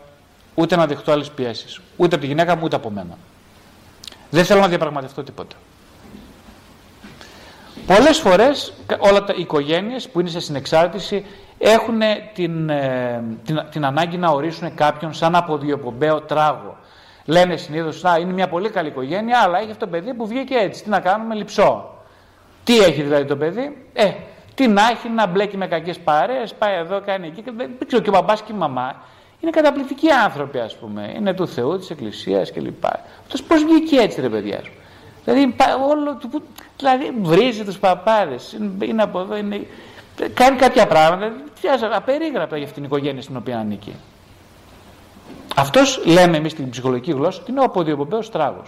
[0.53, 1.81] ούτε να δεχτώ άλλες πιέσεις.
[1.95, 3.17] Ούτε από τη γυναίκα μου, ούτε από μένα.
[4.29, 5.55] Δεν θέλω να διαπραγματευτώ τίποτα.
[7.85, 11.25] πολλές φορές όλα τα οικογένειες που είναι σε συνεξάρτηση
[11.57, 11.99] έχουν
[12.33, 16.77] την, ε, την, την ανάγκη να ορίσουν κάποιον σαν αποδιοπομπαίο τράγο.
[17.25, 20.55] Λένε συνήθως, Α, είναι μια πολύ καλή οικογένεια, αλλά έχει αυτό το παιδί που βγήκε
[20.55, 20.83] έτσι.
[20.83, 21.89] Τι να κάνουμε, λυψό.
[22.63, 24.11] Τι έχει δηλαδή το παιδί, Ε,
[24.55, 27.43] τι να έχει, να μπλέκει με κακές παρέες, πάει εδώ, κάνει εκεί.
[27.55, 28.95] Δεν ξέρω και ο μπαμπάς και η μαμά
[29.39, 31.13] είναι καταπληκτικοί άνθρωποι, ας πούμε.
[31.15, 32.85] Είναι του Θεού, της Εκκλησίας κλπ.
[33.21, 34.61] Αυτός πώς βγήκε έτσι, ρε παιδιά.
[35.25, 35.55] Δηλαδή,
[35.89, 36.19] όλο,
[36.77, 38.57] δηλαδή βρίζει τους παπάδες.
[38.81, 39.67] Είναι, από εδώ, είναι,
[40.33, 41.31] κάνει κάποια πράγματα.
[41.95, 43.95] Απερίγραπτα για αυτήν την οικογένεια στην οποία ανήκει.
[45.55, 48.63] Αυτός λέμε εμείς στην ψυχολογική γλώσσα ότι είναι ο αποδιοπομπαίο τράγο.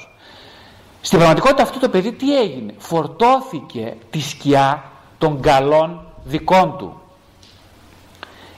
[1.02, 4.84] Στην πραγματικότητα αυτό το παιδί τι έγινε; Φορτώθηκε τη σκιά
[5.18, 7.02] των καλών δικών του.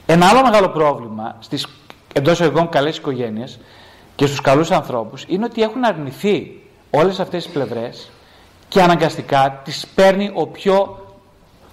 [0.05, 1.67] Ένα άλλο μεγάλο πρόβλημα στις
[2.13, 3.59] εντός εγγών καλές οικογένειες
[4.15, 8.09] και στους καλούς ανθρώπους είναι ότι έχουν αρνηθεί όλες αυτές τις πλευρές
[8.67, 10.97] και αναγκαστικά τις παίρνει ο πιο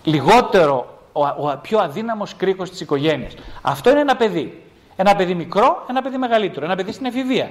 [0.03, 3.35] λιγότερο, ο, ο πιο αδύναμος κρίκος της οικογένειας.
[3.63, 4.63] Αυτό είναι ένα παιδί.
[4.97, 6.65] Ένα παιδί μικρό, ένα παιδί μεγαλύτερο.
[6.65, 7.51] Ένα παιδί στην εφηβεία.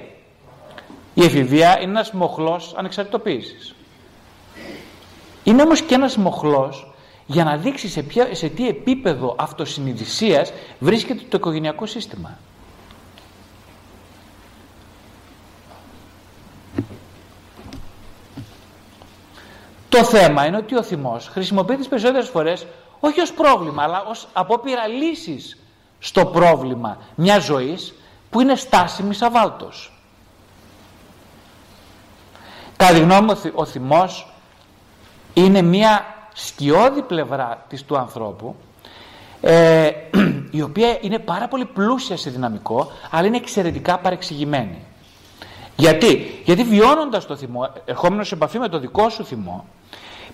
[1.14, 3.74] Η εφηβεία είναι ένας μοχλός ανεξαρτητοποίησης.
[5.44, 6.94] Είναι όμως και ένας μοχλός
[7.26, 12.38] για να δείξει σε, ποια, σε τι επίπεδο αυτοσυνειδησίας βρίσκεται το οικογενειακό σύστημα.
[19.88, 22.66] Το θέμα είναι ότι ο θυμός χρησιμοποιεί τις περισσότερες φορές
[23.00, 25.58] όχι ως πρόβλημα αλλά ως απόπειρα λύσης
[25.98, 27.94] στο πρόβλημα μιας ζωής
[28.30, 29.92] που είναι στάσιμη αβάλτος.
[32.76, 34.32] Κατά τη γνώμη μου ο θυμός
[35.34, 36.04] είναι μια
[36.34, 38.56] σκιώδη πλευρά της του ανθρώπου
[39.40, 39.90] ε,
[40.50, 44.84] η οποία είναι πάρα πολύ πλούσια σε δυναμικό αλλά είναι εξαιρετικά παρεξηγημένη.
[45.76, 49.64] Γιατί, Γιατί βιώνοντας το θυμό, ερχόμενος σε επαφή με το δικό σου θυμό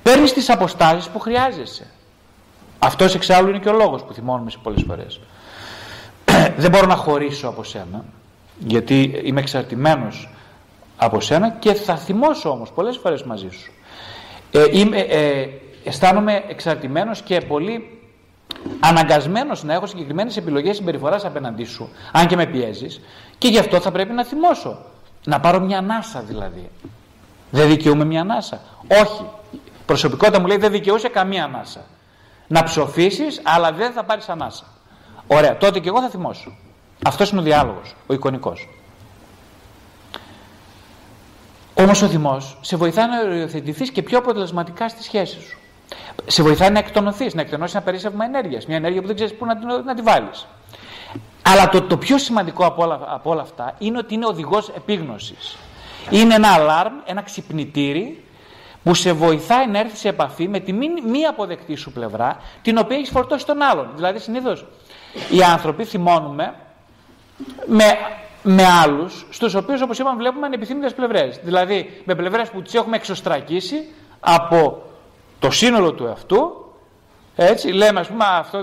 [0.03, 1.87] παίρνεις τις αποστάσεις που χρειάζεσαι.
[2.85, 5.21] Αυτός εξάλλου είναι και ο λόγος που θυμώνουμε σε πολλές φορές.
[6.63, 8.05] Δεν μπορώ να χωρίσω από σένα
[8.59, 10.29] γιατί είμαι εξαρτημένος
[10.97, 13.73] από σένα και θα θυμώσω όμως πολλές φορές μαζί σου.
[14.51, 15.49] Ε, είμαι, ε,
[15.85, 18.01] αισθάνομαι εξαρτημένος και πολύ
[18.81, 23.01] αναγκασμένος να έχω συγκεκριμένες επιλογές συμπεριφοράς απέναντί σου, αν και με πιέζεις,
[23.39, 24.79] και γι' αυτό θα πρέπει να θυμώσω.
[25.25, 26.71] Να πάρω μια ανάσα δηλαδή.
[27.51, 28.61] Δεν δικαιούμαι μια ανάσα.
[28.89, 29.25] Όχι.
[29.55, 31.81] Η προσωπικότητα μου λέει δεν δικαιούσε καμία ανάσα.
[32.47, 34.65] Να ψοφήσεις αλλά δεν θα πάρεις ανάσα.
[35.27, 35.57] Ωραία.
[35.57, 36.57] Τότε και εγώ θα θυμώσω.
[37.05, 38.69] Αυτός είναι ο διάλογος, ο εικονικός.
[41.75, 45.59] Όμως ο θυμός σε βοηθάει να οριοθετηθείς και πιο αποτελεσματικά στη σχέση σου.
[46.27, 48.67] Σε βοηθάει να εκτονωθείς, να εκτονώσεις ένα περίσσευμα ενέργειας.
[48.67, 50.47] Μια ενέργεια που δεν ξέρεις πού να, να τη βάλεις.
[51.43, 55.57] Αλλά το, το πιο σημαντικό από όλα, από όλα αυτά είναι ότι είναι οδηγός επίγνωσης.
[56.11, 58.25] Είναι ένα αλάρμ, ένα ξυπνητήρι
[58.83, 62.79] που σε βοηθάει να έρθεις σε επαφή με τη μη, μη αποδεκτή σου πλευρά την
[62.79, 63.89] οποία έχεις φορτώσει τον άλλον.
[63.95, 64.67] Δηλαδή συνήθως
[65.31, 66.55] οι άνθρωποι θυμώνουμε
[67.67, 67.85] με,
[68.43, 71.41] με άλλους, στους οποίους όπως είπαμε βλέπουμε ανεπιθύμητες πλευρές.
[71.43, 73.89] Δηλαδή με πλευρές που τις έχουμε εξωστρακίσει
[74.21, 74.83] από
[75.39, 76.57] το σύνολο του εαυτού.
[77.37, 78.59] Έτσι, λέμε, ας πούμε, αυτό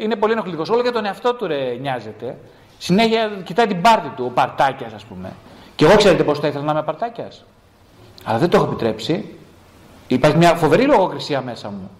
[0.00, 0.70] είναι πολύ ενοχλητικός.
[0.70, 2.38] Όλο για τον εαυτό του ρε, νοιάζεται.
[2.78, 5.32] Συνέχεια κοιτάει την πάρτη του, ο παρτάκιας, ας πούμε.
[5.76, 7.44] Και εγώ ξέρετε πώς θα ήθελα να είμαι παρτάκιας;
[8.24, 9.38] Αλλά δεν το έχω επιτρέψει.
[10.06, 11.90] Υπάρχει μια φοβερή λογοκρισία μέσα μου.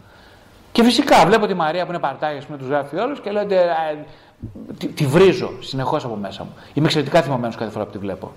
[0.72, 3.46] Και φυσικά βλέπω τη Μαρία που είναι παρτάκια με τους γράφει όλους και λέω
[4.78, 6.54] τη, τη βρίζω συνεχώς από μέσα μου.
[6.74, 8.32] Είμαι εξαιρετικά θυμωμένος κάθε φορά που τη βλέπω.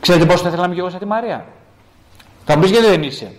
[0.00, 1.46] Ξέρετε πώς θα ήθελα να είμαι και εγώ σαν τη Μαρία;
[2.44, 3.32] Θα μου πεις γιατί δεν είσαι.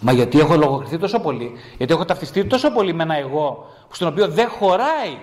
[0.00, 4.08] Μα γιατί έχω λογοκριθεί τόσο πολύ, γιατί έχω ταυτιστεί τόσο πολύ με ένα εγώ, στον
[4.08, 5.18] οποίο δεν χωράει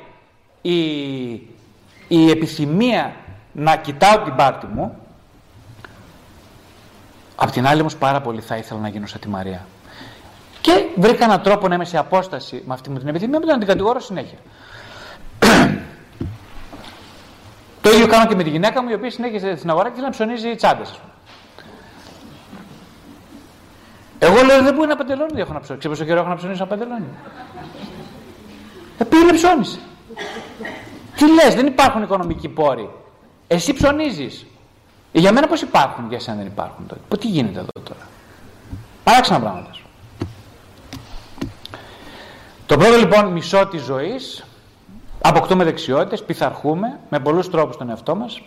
[0.62, 0.80] η,
[2.08, 3.16] η επιθυμία
[3.52, 4.96] να κοιτάω την πάρτη μου.
[7.44, 9.66] Απ' την άλλη όμως πάρα πολύ θα ήθελα να γίνω σαν τη Μαρία.
[10.62, 13.54] Και βρήκα έναν τρόπο να είμαι σε απόσταση με αυτή μου την επιθυμία που την
[13.56, 14.38] αντικατηγορώ συνέχεια.
[17.82, 20.06] Το ίδιο κάνω και με τη γυναίκα μου, η οποία συνέχισε στην αγορά και θέλει
[20.06, 21.00] να ψωνίζει τσάντες.
[24.20, 25.78] Εγώ λέω δεν μπορεί να παντελόνι έχω να ψωνίσω.
[25.78, 27.08] Ξέρω πόσο καιρό έχω να ψωνίσω ένα παντελόνι.
[28.98, 29.80] Ε, πήρε ψώνισε.
[31.16, 32.90] Τι λες, δεν υπάρχουν οικονομικοί πόροι.
[33.48, 34.46] Εσύ ψωνίζεις.
[35.12, 37.02] Ε, για μένα πώς υπάρχουν, για εσένα δεν υπάρχουν τότε.
[37.08, 38.08] Πω, τι γίνεται εδώ τώρα.
[39.04, 39.72] Παράξενα πράγματα.
[42.66, 44.44] Το πρώτο λοιπόν μισό της ζωής
[45.22, 48.42] αποκτούμε δεξιότητες, πειθαρχούμε με πολλούς τρόπους τον εαυτό μας,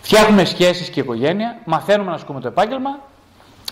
[0.00, 2.98] φτιάχνουμε σχέσεις και οικογένεια, μαθαίνουμε να ασκούμε το επάγγελμα,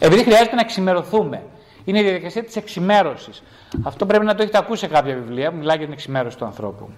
[0.01, 1.42] επειδή χρειάζεται να εξημερωθούμε.
[1.85, 3.42] Είναι η διαδικασία της εξημέρωσης.
[3.83, 6.90] Αυτό πρέπει να το έχετε ακούσει σε κάποια βιβλία, μιλάει για την εξημέρωση του ανθρώπου.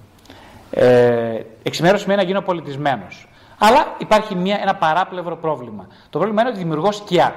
[0.71, 3.29] Ε, εξημέρωση σημαίνει να γίνω πολιτισμένος.
[3.59, 5.87] Αλλά υπάρχει μια, ένα παράπλευρο πρόβλημα.
[6.11, 7.35] Το πρόβλημα είναι ότι δημιουργώ σκιά.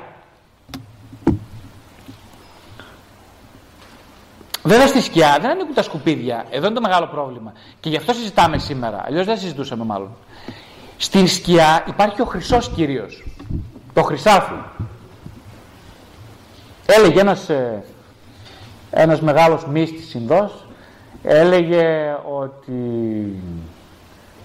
[4.63, 6.45] Βέβαια στη σκιά δεν ανήκουν τα σκουπίδια.
[6.49, 7.53] Εδώ είναι το μεγάλο πρόβλημα.
[7.79, 9.03] Και γι' αυτό συζητάμε σήμερα.
[9.05, 10.15] Αλλιώς δεν συζητούσαμε μάλλον.
[10.97, 13.23] Στην σκιά υπάρχει ο χρυσός κυρίως.
[13.93, 14.53] Το χρυσάφι.
[16.85, 17.83] Έλεγε ένας, ε,
[18.91, 20.65] ένας μεγάλος μύστης Ινδός,
[21.23, 22.73] έλεγε ότι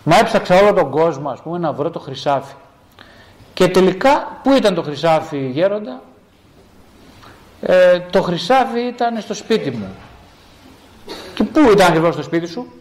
[0.04, 2.54] μα έψαξα όλο τον κόσμο ας πούμε να βρω το χρυσάφι.
[3.54, 6.02] Και τελικά πού ήταν το χρυσάφι γέροντα,
[7.60, 9.94] ε, το χρυσάφι ήταν στο σπίτι μου.
[11.34, 12.72] Και πού ήταν ακριβώς στο σπίτι σου;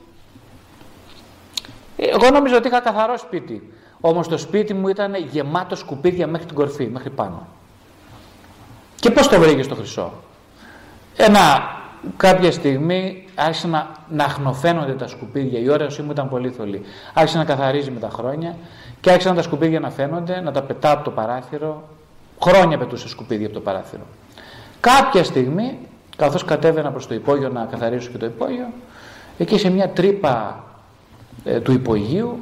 [1.97, 3.73] Ε, εγώ νόμιζα ότι είχα καθαρό σπίτι.
[4.01, 7.47] Όμως το σπίτι μου ήταν γεμάτο σκουπίδια μέχρι την κορφή, μέχρι πάνω.
[8.95, 10.13] Και πώς το βρήκες το χρυσό;
[11.15, 11.41] Ένα,
[12.17, 15.59] κάποια στιγμή άρχισε να, να χνοφαίνονται τα σκουπίδια.
[15.59, 16.81] Η όρασή μου ήταν πολύ θολή.
[17.13, 18.55] Άρχισε να καθαρίζει με τα χρόνια
[19.01, 21.83] και άρχισαν τα σκουπίδια να φαίνονται, να τα πετάω από το παράθυρο.
[22.43, 24.03] Χρόνια πετούσε σκουπίδια από το παράθυρο.
[24.79, 25.77] Κάποια στιγμή,
[26.15, 28.67] καθώς κατέβαινα προς το υπόγειο να καθαρίσω και το υπόγειο,
[29.37, 30.63] εκεί σε μια τρύπα
[31.43, 32.39] ε, του υπογείου,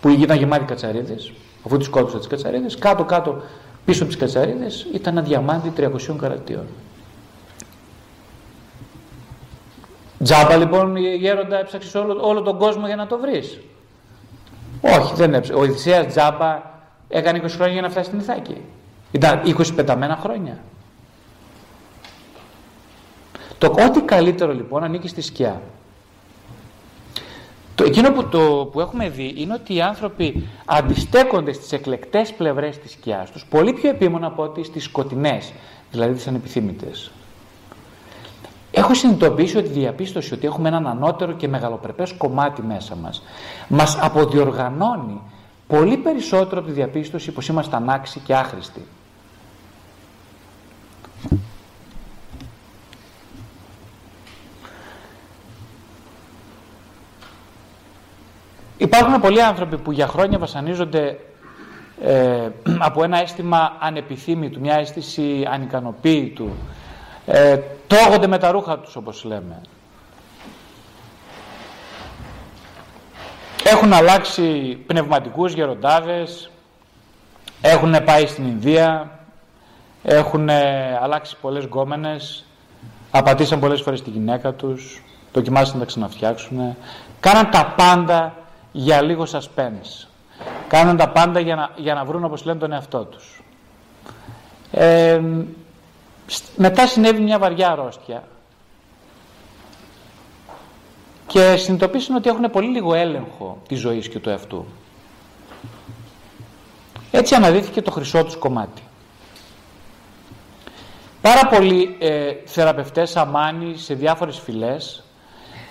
[0.00, 1.32] που ήταν γεμάτη κατσαρίδες,
[1.66, 3.42] αφού τις σκότωσα τις κατσαρίδες, κάτω-κάτω
[3.84, 6.66] πίσω από τις κατσαρίδες ήταν ένα διαμάντι 300 καρατίων.
[10.22, 13.60] Τζάμπα λοιπόν γέροντα έψαξες όλο, όλο τον κόσμο για να το βρεις.
[14.80, 15.60] Όχι, δεν έψαξε.
[15.62, 16.62] Ο Ιδησέας Τζάμπα
[17.08, 18.56] έκανε 20 χρόνια για να φτάσει στην Ιθάκη.
[19.12, 20.58] Ήταν 20 πεταμένα χρόνια.
[23.58, 25.60] Το ό,τι καλύτερο λοιπόν ανήκει στη σκιά.
[27.74, 32.78] Το, εκείνο που, το, που έχουμε δει είναι ότι οι άνθρωποι αντιστέκονται στις εκλεκτές πλευρές
[32.78, 35.52] της σκιάς τους πολύ πιο επίμονα από ότι στις σκοτεινές,
[35.90, 37.10] δηλαδή τις ανεπιθύμητες.
[38.74, 43.22] Έχω συνειδητοποιήσει ότι η διαπίστωση ότι έχουμε έναν ανώτερο και μεγαλοπρεπές κομμάτι μέσα μας
[43.68, 45.20] μας αποδιοργανώνει
[45.66, 48.86] πολύ περισσότερο από τη διαπίστωση πως είμαστε ανάξιοι και άχρηστοι.
[58.76, 61.18] Υπάρχουν πολλοί άνθρωποι που για χρόνια βασανίζονται
[62.02, 62.48] ε,
[62.88, 66.50] από ένα αίσθημα ανεπιθύμητου, μια αίσθηση ανικανοποίητου.
[67.26, 69.60] Ε, τρώγονται με τα ρούχα τους όπως λέμε.
[73.64, 76.50] Έχουν αλλάξει πνευματικούς γεροντάδες,
[77.60, 79.18] έχουν πάει στην Ινδία,
[80.02, 80.48] έχουν
[81.02, 82.44] αλλάξει πολλές γκόμενες,
[83.10, 86.76] απατήσαν πολλές φορές τη γυναίκα τους, δοκιμάσαν να τα ξαναφτιάξουν,
[87.20, 88.34] κάναν τα πάντα
[88.72, 90.06] για λίγο suspense.
[90.68, 93.42] Κάνουν τα πάντα για να, για να βρουν όπως λένε τον εαυτό τους.
[94.70, 95.20] Ε,
[96.56, 98.22] μετά συνέβη μια βαριά αρρώστια
[101.26, 104.66] και συνειδητοποίησαν ότι έχουν πολύ λίγο έλεγχο της ζωής και του εαυτού.
[107.10, 108.82] Έτσι αναδύθηκε το χρυσό τους κομμάτι.
[111.20, 115.02] Πάρα πολλοί ε, θεραπευτές αμάνοι σε διάφορες φυλές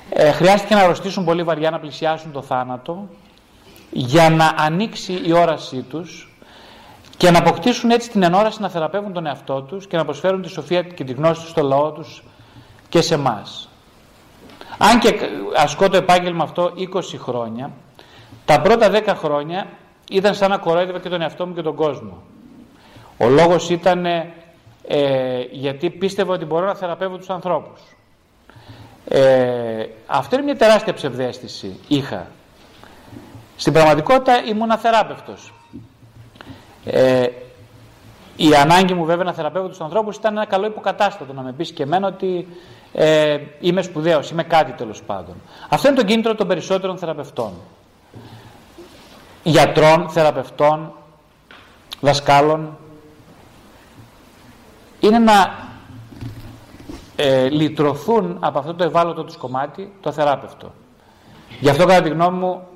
[0.09, 3.09] ε, χρειάστηκε να αρρωστήσουν πολύ βαριά να πλησιάσουν το θάνατο
[3.91, 6.30] για να ανοίξει η όρασή τους
[7.21, 10.49] και να αποκτήσουν έτσι την ενόραση να θεραπεύουν τον εαυτό τους και να προσφέρουν τη
[10.49, 12.23] σοφία και τη γνώση τους στο λαό τους
[12.89, 13.69] και σε εμάς.
[14.77, 15.19] Αν και
[15.55, 17.71] ασκώ το επάγγελμα αυτό 20 χρόνια,
[18.45, 19.67] τα πρώτα 10 χρόνια
[20.09, 22.21] ήταν σαν να κορόιδευα και τον εαυτό μου και τον κόσμο.
[23.17, 24.29] Ο λόγος ήταν ε,
[25.51, 27.81] γιατί πίστευα ότι μπορώ να θεραπεύω τους ανθρώπους.
[29.07, 31.79] Ε, αυτό είναι μια τεράστια ψευδέστηση.
[31.87, 32.27] Είχα.
[33.55, 35.51] Στην πραγματικότητα ήμουν αθεράπευτος.
[36.85, 37.27] Ε,
[38.35, 41.71] η ανάγκη μου βέβαια να θεραπεύω τους ανθρώπους ήταν ένα καλό υποκατάστατο να με πεις
[41.71, 42.47] και εμένα ότι
[42.93, 45.35] ε, είμαι σπουδαίος, είμαι κάτι τέλος πάντων.
[45.69, 47.51] Αυτό είναι το κίνητρο των περισσότερων θεραπευτών.
[49.43, 50.93] Γιατρών, θεραπευτών,
[51.99, 52.77] δασκάλων.
[54.99, 55.69] Είναι να
[57.15, 60.73] ε, λυτρωθούν από αυτό το ευάλωτο τους κομμάτι, το θεράπευτο.
[61.59, 62.67] Γι' αυτό κατά τη γνώμη μου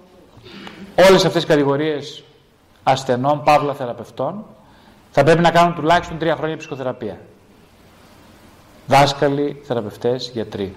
[1.09, 2.24] όλες αυτές οι κατηγορίες
[2.87, 4.45] ασθενών, παύλα θεραπευτών
[5.11, 7.19] θα πρέπει να κάνουν τουλάχιστον τρία χρόνια ψυχοθεραπεία.
[8.87, 10.75] Δάσκαλοι, θεραπευτές, γιατροί.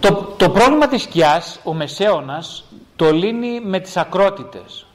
[0.00, 2.64] Το, το πρόβλημα της σκιάς, ο Μεσαίωνας
[2.96, 4.86] το λύνει με τις ακρότητες.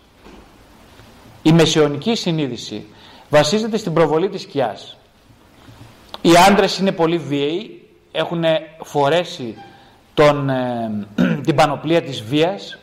[1.42, 2.86] Η μεσαιωνική συνείδηση
[3.30, 4.98] βασίζεται στην προβολή της σκιάς.
[6.22, 7.81] Οι άντρες είναι πολύ βίαιοι,
[8.12, 8.44] έχουν
[8.84, 9.56] φορέσει
[10.14, 10.92] τον, ε,
[11.46, 12.78] την πανοπλία της βίας,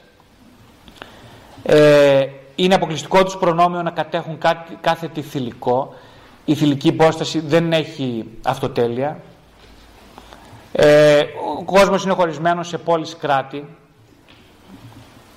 [1.62, 5.94] ε, είναι αποκλειστικό τους προνόμιο να κατέχουν κάτι, κάθε τι θηλυκό,
[6.44, 9.20] η θηλυκή υπόσταση δεν έχει αυτοτέλεια,
[10.72, 11.24] ε,
[11.58, 13.64] ο κόσμος είναι χωρισμένος σε πόλεις κράτη,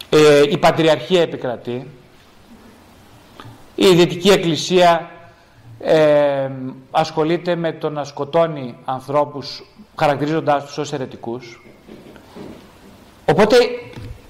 [0.09, 1.87] ε, η πατριαρχία επικρατεί.
[3.75, 5.11] Η Δυτική Εκκλησία
[5.84, 6.49] ε,
[6.91, 9.63] ασχολείται με το να σκοτώνει ανθρώπους
[9.95, 11.61] χαρακτηρίζοντάς τους ως αιρετικούς.
[13.25, 13.55] Οπότε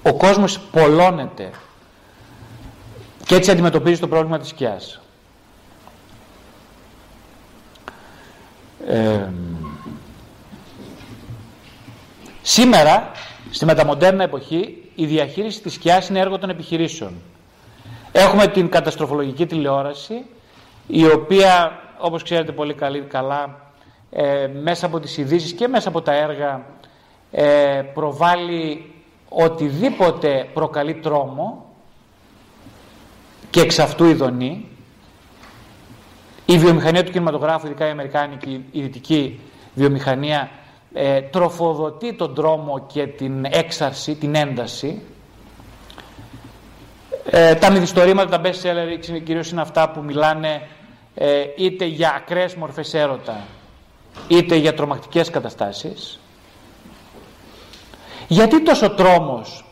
[0.02, 1.50] ο κόσμος πολλώνεται
[3.24, 5.00] και έτσι αντιμετωπίζει το πρόβλημα της σκιάς.
[8.86, 9.28] Ε,
[12.42, 13.10] σήμερα,
[13.50, 17.12] στη μεταμοντέρνα εποχή, η διαχείριση της σκιάς είναι έργο των επιχειρήσεων.
[18.12, 20.24] Έχουμε την καταστροφολογική τηλεόραση,
[20.94, 23.72] η οποία, όπως ξέρετε πολύ καλή, καλά,
[24.10, 26.66] ε, μέσα από τις ειδήσεις και μέσα από τα έργα
[27.30, 28.94] ε, προβάλλει
[29.28, 31.66] οτιδήποτε προκαλεί τρόμο
[33.50, 34.68] και εξ αυτού ειδονή
[36.46, 39.40] η βιομηχανία του κινηματογράφου, ειδικά η αμερικάνικη, η δυτική
[39.74, 40.50] βιομηχανία
[40.92, 45.02] ε, τροφοδοτεί τον τρόμο και την έξαρση, την ένταση.
[47.30, 50.62] Ε, τα μυθιστορήματα, τα best seller κυρίως είναι αυτά που μιλάνε
[51.14, 53.46] ε, είτε για ακραίες μορφές έρωτα
[54.28, 56.20] είτε για τρομακτικές καταστάσεις.
[58.28, 59.64] Γιατί τόσο τρόμος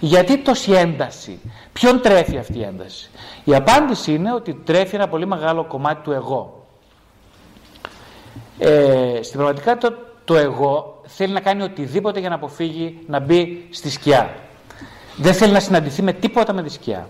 [0.00, 1.40] γιατί τόση ένταση
[1.72, 3.10] ποιον τρέφει αυτή η ένταση.
[3.44, 6.66] Η απάντηση είναι ότι τρέφει ένα πολύ μεγάλο κομμάτι του εγώ.
[8.58, 13.66] Ε, στην πραγματικότητα το, το εγώ θέλει να κάνει οτιδήποτε για να αποφύγει να μπει
[13.70, 14.34] στη σκιά.
[15.16, 17.08] Δεν θέλει να συναντηθεί με τίποτα με τη σκιά.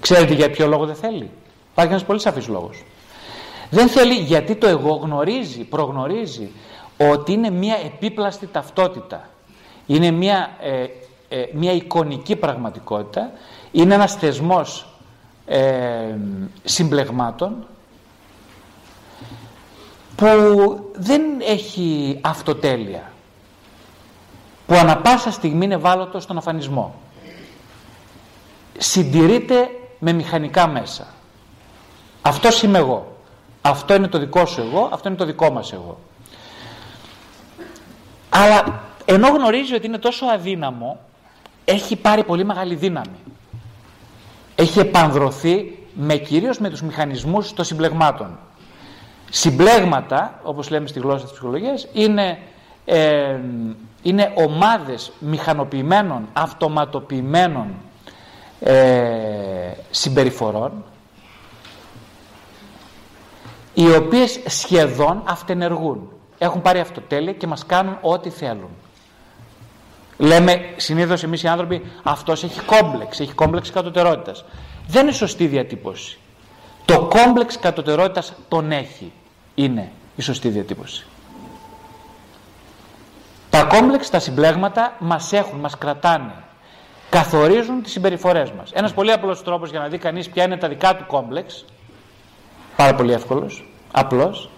[0.00, 1.30] Ξέρετε για ποιο λόγο δεν θέλει;
[1.72, 2.82] Υπάρχει ένας πολύ σαφής λόγος
[3.72, 6.50] δεν θέλει γιατί το εγώ γνωρίζει, προγνωρίζει
[6.98, 9.28] ότι είναι μια επίπλαστη ταυτότητα.
[9.86, 10.86] Είναι μια, ε,
[11.28, 13.30] ε, μια εικονική πραγματικότητα.
[13.72, 14.86] Είναι ένας θεσμός
[15.46, 16.16] ε,
[16.64, 17.66] συμπλεγμάτων
[20.16, 20.26] που
[20.94, 23.12] δεν έχει αυτοτέλεια.
[24.66, 26.94] Που ανα πάσα στιγμή είναι βάλωτο στον αφανισμό.
[28.78, 31.06] Συντηρείται με μηχανικά μέσα.
[32.22, 33.11] Αυτός είμαι εγώ.
[33.62, 35.98] Αυτό είναι το δικό σου εγώ, αυτό είναι το δικό μας εγώ.
[38.28, 40.98] Αλλά ενώ γνωρίζει ότι είναι τόσο αδύναμο,
[41.64, 43.16] έχει πάρει πολύ μεγάλη δύναμη.
[44.54, 48.38] Έχει επανδρωθεί με κυρίως με τους μηχανισμούς των συμπλεγμάτων.
[49.30, 52.38] Συμπλέγματα, όπως λέμε στη γλώσσα της ψυχολογίας, είναι,
[52.84, 53.38] ε,
[54.02, 57.74] είναι ομάδες μηχανοποιημένων, αυτοματοποιημένων
[58.60, 60.84] ε, συμπεριφορών
[63.74, 66.08] οι οποίες σχεδόν αυτενεργούν.
[66.38, 68.70] Έχουν πάρει αυτοτέλεια και μας κάνουν ό,τι θέλουν.
[70.18, 74.44] Λέμε συνήθως εμείς οι άνθρωποι αυτός έχει κόμπλεξ, έχει κόμπλεξ κατωτερότητας.
[74.86, 76.18] Δεν είναι σωστή διατύπωση.
[76.84, 79.12] Το κόμπλεξ κατωτερότητας τον έχει.
[79.54, 81.06] Είναι η σωστή διατύπωση.
[83.50, 86.34] Τα κόμπλεξ, τα συμπλέγματα μας έχουν, μας κρατάνε.
[87.10, 88.70] Καθορίζουν τις συμπεριφορές μας.
[88.72, 91.64] Ένας πολύ απλός τρόπος για να δει κανείς ποια είναι τα δικά του κόμπλεξ
[92.76, 94.50] πάρα πολύ εύκολος, απλός,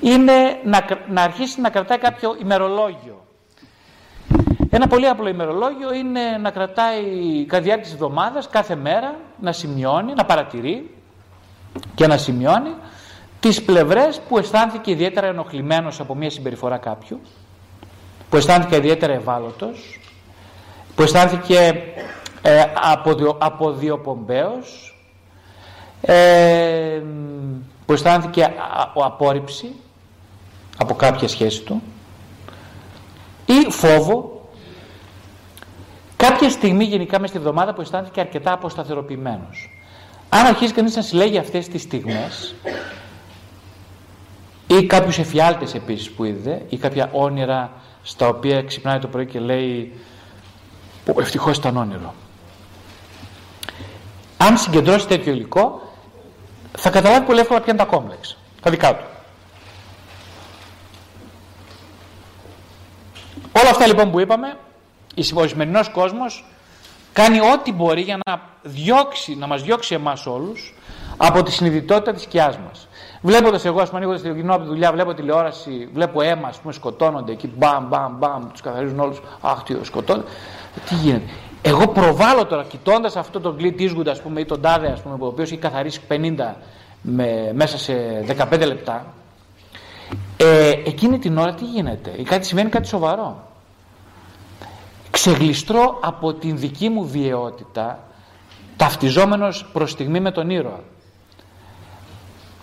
[0.00, 0.32] είναι
[0.64, 3.26] να, να αρχίσει να κρατάει κάποιο ημερολόγιο.
[4.70, 7.04] Ένα πολύ απλό ημερολόγιο είναι να κρατάει
[7.48, 10.90] κατά διάρκεια της εβδομάδας, κάθε μέρα, να σημειώνει, να παρατηρεί
[11.94, 12.74] και να σημειώνει
[13.40, 17.20] τις πλευρές που αισθάνθηκε ιδιαίτερα ενοχλημένος από μια συμπεριφορά κάποιου,
[18.30, 20.00] που αισθάνθηκε ιδιαίτερα ευάλωτος,
[20.94, 21.82] που αισθάνθηκε
[22.42, 22.64] ε,
[23.38, 24.97] αποδιοπομπαίος,
[26.00, 27.02] ε,
[27.86, 28.54] που αισθάνθηκε
[28.94, 29.74] απόρριψη
[30.78, 31.82] από κάποια σχέση του
[33.46, 34.32] ή φόβο.
[36.16, 39.70] Κάποια στιγμή γενικά μέσα στη εβδομάδα που αισθάνθηκε αρκετά αποσταθεροποιημένος.
[40.28, 42.54] Αν αρχίσει κανείς να συλλέγει αυτές τις στιγμές
[44.66, 47.72] ή κάποιους εφιάλτες επίσης που είδε ή κάποια όνειρα
[48.02, 49.98] στα οποία ξυπνάει το πρωί και λέει
[51.18, 52.14] ευτυχώς ήταν όνειρο
[54.38, 55.87] αν συγκεντρώσει τέτοιο υλικό
[56.76, 59.04] θα καταλάβει πολύ εύκολα ποια είναι τα κόμπλεξ, τα δικά του.
[63.60, 64.56] Όλα αυτά λοιπόν που είπαμε,
[65.34, 66.44] ο σημερινό κόσμος
[67.12, 70.74] κάνει ό,τι μπορεί για να διώξει, να μας διώξει εμάς όλους
[71.16, 72.88] από τη συνειδητότητα της σκιάς μας.
[73.20, 76.58] Βλέποντας εγώ, ας πούμε, ανοίγοντας τη κοινό από τη δουλειά, βλέπω τηλεόραση, βλέπω αίμα, ας
[76.58, 80.28] πούμε, σκοτώνονται εκεί, μπαμ, μπαμ, μπαμ, τους καθαρίζουν όλους, αχ, τι σκοτώνονται.
[80.88, 81.32] Τι γίνεται.
[81.62, 85.16] Εγώ προβάλλω τώρα, κοιτώντας αυτό τον Clint Eastwood, ας πούμε, ή τον Τάδε, ας πούμε,
[85.20, 86.54] ο οποίος έχει καθαρίσει 50
[87.02, 89.06] με, μέσα σε 15 λεπτά,
[90.36, 93.46] ε, εκείνη την ώρα τι γίνεται, κάτι σημαίνει κάτι σοβαρό.
[95.10, 97.98] Ξεγλιστρώ από την δική μου βιαιότητα,
[98.76, 100.80] ταυτιζόμενος προς στιγμή με τον ήρωα.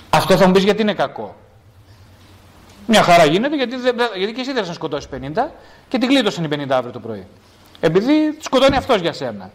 [0.10, 1.36] Αυτό θα μου πεις γιατί είναι κακό.
[2.88, 3.76] Μια χαρά γίνεται γιατί,
[4.18, 5.52] γιατί και εσύ δεν να σκοτώσει 50
[5.88, 7.28] και την κλείτωσαν οι 50 αύριο το πρωί.
[7.80, 9.52] Επειδή σκοτώνει αυτός για σένα.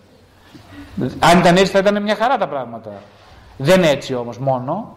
[1.18, 2.90] Αν ήταν έτσι θα ήταν μια χαρά τα πράγματα.
[3.56, 4.96] Δεν είναι έτσι όμως μόνο.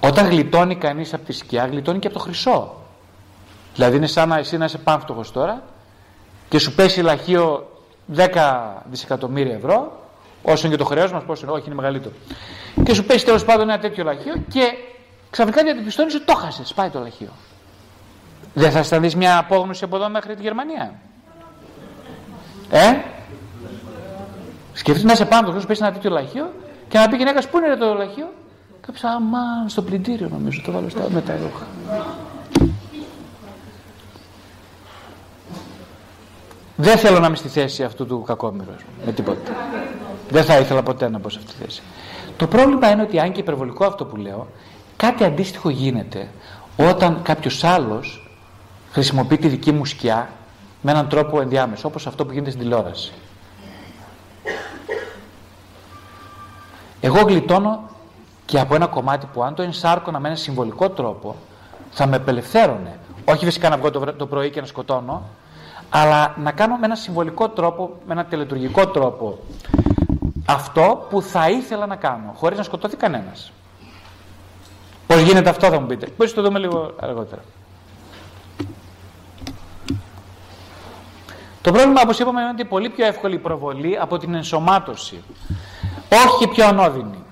[0.00, 2.74] Όταν γλιτώνει κανείς από τη σκιά, γλιτώνει και από το χρυσό.
[3.74, 5.62] Δηλαδή είναι σαν να εσύ να είσαι πάμφτωχος τώρα
[6.48, 7.70] και σου πέσει λαχείο
[8.16, 8.26] 10
[8.84, 10.00] δισεκατομμύρια ευρώ,
[10.42, 12.14] όσο είναι και το χρέος μας, πόσο είναι, όχι είναι μεγαλύτερο.
[12.84, 14.62] Και σου πέσει τέλος πάντων ένα τέτοιο λαχείο και
[15.30, 17.32] ξαφνικά διαπιστώνει ότι το χάσες, πάει το λαχείο.
[18.54, 21.00] Δεν θα αισθανθείς μια απόγνωση από εδώ μέχρι τη Γερμανία.
[22.70, 22.92] Ε,
[24.72, 26.52] σκεφτείτε να είσαι πάνω το σου πέσει ένα τέτοιο λαχείο
[26.88, 28.32] και να πει γυναίκας πού είναι το λαχείο;
[28.80, 31.66] Κάποιος αμάν στο πλυντήριο νομίζω, το βάλω στα με τα ρούχα.
[36.76, 38.74] Δεν θέλω να είμαι στη θέση αυτού του κακόμοιρου
[39.06, 39.52] με τίποτα.
[40.30, 41.82] Δεν θα ήθελα ποτέ να μπω σε αυτή τη θέση.
[42.36, 44.46] Το πρόβλημα είναι ότι αν και υπερβολικό αυτό που λέω,
[44.96, 46.28] κάτι αντίστοιχο γίνεται
[46.76, 48.30] όταν κάποιος άλλος
[48.90, 50.30] χρησιμοποιεί τη δική μου σκιά
[50.80, 53.12] με έναν τρόπο ενδιάμεσο, όπως αυτό που γίνεται στην τηλεόραση.
[57.00, 57.82] Εγώ γλιτώνω
[58.44, 61.36] και από ένα κομμάτι που αν το ενσάρκωνα με ένα συμβολικό τρόπο
[61.90, 62.98] θα με απελευθέρωνε.
[63.24, 65.22] Όχι φυσικά να βγω το, το πρωί και να σκοτώνω,
[65.90, 69.38] αλλά να κάνω με ένα συμβολικό τρόπο, με ένα τελετουργικό τρόπο
[70.46, 73.52] αυτό που θα ήθελα να κάνω, χωρίς να σκοτώθει κανένας.
[75.06, 76.08] Πώς γίνεται αυτό θα μου πείτε.
[76.16, 77.42] Μπορείς το δούμε λίγο αργότερα.
[81.62, 85.22] Το πρόβλημα, όπως είπαμε, είναι ότι είναι πολύ πιο εύκολη η προβολή από την ενσωμάτωση.
[86.26, 87.24] Όχι πιο ανώδυνη.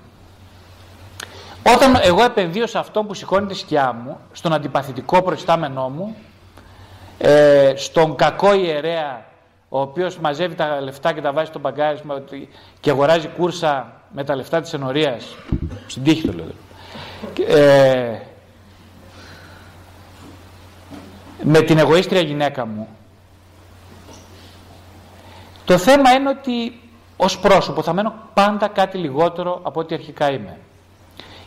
[1.75, 6.15] Όταν εγώ επενδύω σε αυτό που σηκώνει τη σκιά μου, στον αντιπαθητικό προϊστάμενό μου,
[7.17, 9.25] ε, στον κακό ιερέα
[9.69, 12.23] ο οποίος μαζεύει τα λεφτά και τα βάζει στο μπαγκάρισμα
[12.79, 15.35] και αγοράζει κούρσα με τα λεφτά της ενορίας
[15.87, 18.19] στην τύχη το λέω ε,
[21.43, 22.87] με την εγωίστρια γυναίκα μου
[25.69, 26.79] το θέμα είναι ότι
[27.17, 30.57] ως πρόσωπο θα μένω πάντα κάτι λιγότερο από ό,τι αρχικά είμαι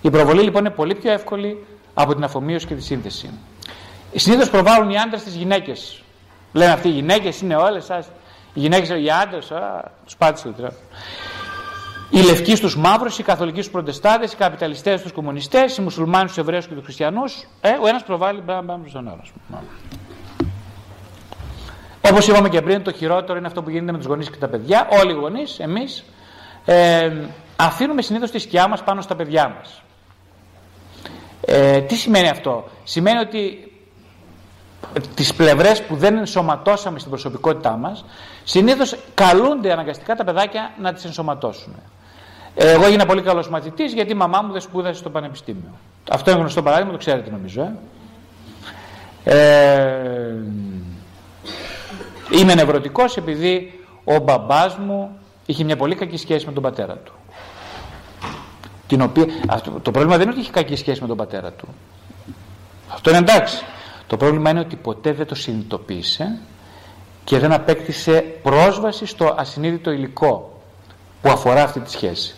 [0.01, 3.31] η προβολή λοιπόν είναι πολύ πιο εύκολη από την αφομοίωση και τη σύνθεση
[4.15, 6.03] Συνήθως προβάλλουν οι άντρες τις γυναίκες.
[6.53, 7.99] Λένε αυτοί οι γυναίκες είναι όλες σα.
[7.99, 9.53] Οι γυναίκες, οι άντρες,
[10.05, 10.75] τους πάτησε το τρόπο.
[12.11, 16.39] Οι λευκοί στους μαύρους, οι καθολικοί στους προτεστάτες, οι καπιταλιστές στους κομμουνιστές, οι μουσουλμάνοι στους
[16.39, 17.49] Εβραίους και τους χριστιανούς.
[17.61, 19.23] Ε, ο ένας προβάλλει μπαμ μπαμ στον άλλο.
[22.11, 24.49] Όπως είπαμε και πριν, το χειρότερο είναι αυτό που γίνεται με τους γονείς και τα
[24.49, 24.89] παιδιά.
[24.91, 26.05] Όλοι οι γονείς, εμείς,
[26.65, 27.13] ε,
[27.57, 29.83] αφήνουμε συνήθως τη σκιά μας πάνω στα παιδιά μας.
[31.41, 33.73] Ε, τι σημαίνει αυτό, Σημαίνει ότι
[35.15, 38.05] τις πλευρές που δεν ενσωματώσαμε στην προσωπικότητά μας
[38.45, 41.75] συνήθως καλούνται αναγκαστικά τα παιδάκια να τις ενσωματώσουν
[42.55, 45.71] εγώ έγινα πολύ καλός μαθητής γιατί η μαμά μου δεν σπούδασε στο πανεπιστήμιο
[46.11, 47.73] αυτό είναι γνωστό παράδειγμα, το ξέρετε νομίζω ε.
[49.25, 50.35] Ε,
[52.33, 57.13] είμαι νευρωτικός επειδή ο μπαμπάς μου είχε μια πολύ κακή σχέση με τον πατέρα του
[58.87, 61.69] την οποία, αυτό, το πρόβλημα δεν είναι ότι είχε κακή σχέση με τον πατέρα του
[62.89, 63.65] αυτό είναι εντάξει
[64.07, 66.39] το πρόβλημα είναι ότι ποτέ δεν το συνειδητοποίησε
[67.25, 70.61] και δεν απέκτησε πρόσβαση στο ασυνείδητο υλικό
[71.23, 72.35] που αφορά αυτή τη σχέση.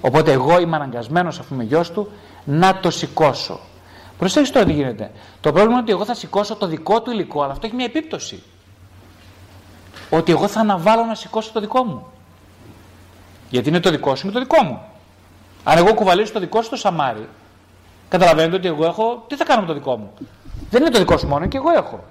[0.00, 2.10] Οπότε εγώ είμαι αναγκασμένος αφού είμαι γιος του
[2.44, 3.60] να το σηκώσω.
[4.18, 5.10] Προσέξτε τώρα τι γίνεται.
[5.40, 7.84] Το πρόβλημα είναι ότι εγώ θα σηκώσω το δικό του υλικό, αλλά αυτό έχει μια
[7.84, 8.42] επίπτωση.
[10.14, 12.06] Ότι εγώ θα αναβάλω να σηκώσω το δικό μου.
[13.50, 14.80] Γιατί είναι το δικό σου, είναι το δικό μου.
[15.64, 17.28] Αν εγώ κουβαλήσω το δικό σου το σαμάρι,
[18.08, 19.24] καταλαβαίνετε ότι εγώ έχω.
[19.26, 20.12] Τι θα κάνω με το δικό μου.
[20.70, 22.04] Δεν είναι το δικό σου μόνο, και εγώ έχω.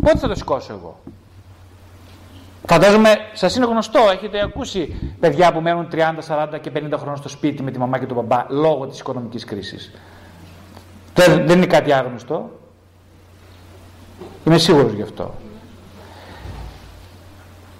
[0.00, 1.00] Πότε θα το σηκώσω εγώ;
[2.66, 7.28] Φαντάζομαι, σας είναι γνωστό, έχετε ακούσει παιδιά που μένουν 30, 40 και 50 χρόνια στο
[7.28, 9.92] σπίτι με τη μαμά και τον μπαμπά λόγω της οικονομικής κρίσης.
[11.14, 12.50] Δεν, δεν είναι κάτι άγνωστο.
[14.44, 15.34] Είμαι σίγουρος γι' αυτό.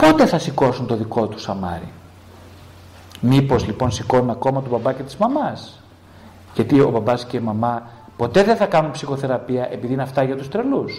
[0.01, 1.93] Πότε θα σηκώσουν το δικό τους σαμάρι;
[3.21, 5.83] Μήπως λοιπόν σηκώνουν ακόμα τον μπαμπά και της μαμάς;
[6.55, 7.83] Γιατί ο μπαμπάς και η μαμά
[8.17, 10.93] Ποτέ δεν θα κάνουν ψυχοθεραπεία επειδή είναι αυτά για τους τρελούς;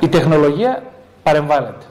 [0.00, 0.82] Η τεχνολογία
[1.22, 1.84] παρεμβάλλεται.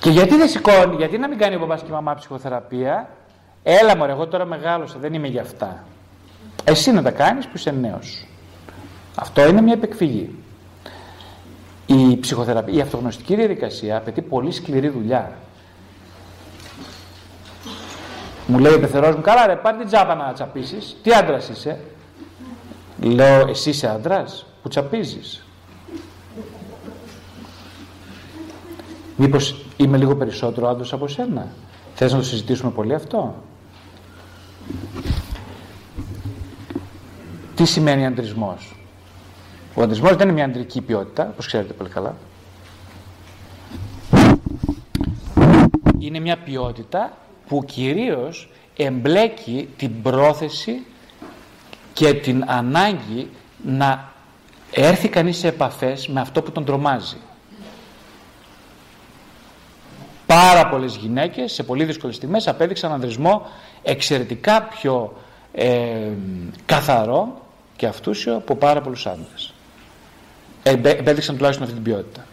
[0.00, 3.08] Και γιατί δεν σηκώνει, γιατί να μην κάνει ο μπαμπάς και η μαμά ψυχοθεραπεία;
[3.62, 5.84] Έλα μωρέ, εγώ τώρα μεγάλωσα, δεν είμαι για αυτά.
[6.64, 8.26] Εσύ να τα κάνεις που είσαι νέος.
[9.14, 10.34] Αυτό είναι μια επεκφυγή.
[11.86, 15.32] Η ψυχοθεραπεία, η αυτογνωστική διαδικασία απαιτεί πολύ σκληρή δουλειά.
[18.46, 20.96] Μου λέει ο πεθερός μου, καλά ρε, πάρε την τσάπα να τσαπίσεις.
[21.02, 21.78] Τι άντρας είσαι;
[23.00, 25.44] Λέω, εσύ είσαι άντρας που τσαπίζεις.
[29.16, 31.46] Μήπως είμαι λίγο περισσότερο άντρας από σένα;
[31.94, 33.34] Θες να το συζητήσουμε πολύ αυτό;
[37.54, 38.76] Τι σημαίνει αντρισμός;
[39.68, 42.16] Ο γονατισμός δεν είναι μια αντρική ποιότητα, όπως ξέρετε πολύ καλά.
[45.98, 47.12] Είναι μια ποιότητα
[47.48, 50.86] που κυρίως εμπλέκει την πρόθεση
[51.92, 53.30] και την ανάγκη
[53.64, 54.12] να
[54.70, 57.16] έρθει κανείς σε επαφές με αυτό που τον τρομάζει.
[60.30, 63.46] Πάρα πολλές γυναίκες σε πολύ δύσκολες στιγμές απέδειξαν ανδρισμό
[63.82, 65.16] εξαιρετικά πιο
[65.52, 66.08] ε,
[66.66, 67.40] καθαρό
[67.76, 69.54] και αυτούσιο από πάρα πολλούς άντρες.
[70.62, 72.26] Επέδειξαν τουλάχιστον αυτή την ποιότητα.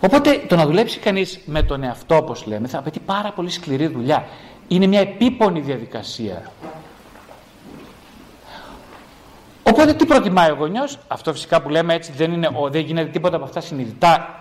[0.00, 3.86] Οπότε το να δουλέψει κανείς με τον εαυτό όπως λέμε θα απαιτεί πάρα πολύ σκληρή
[3.86, 4.24] δουλειά.
[4.68, 6.50] Είναι μια επίπονη διαδικασία.
[9.62, 13.36] Οπότε τι προτιμάει ο γονιός, αυτό φυσικά που λέμε έτσι δεν, είναι, δεν γίνεται τίποτα
[13.36, 14.34] από αυτά συνειδητά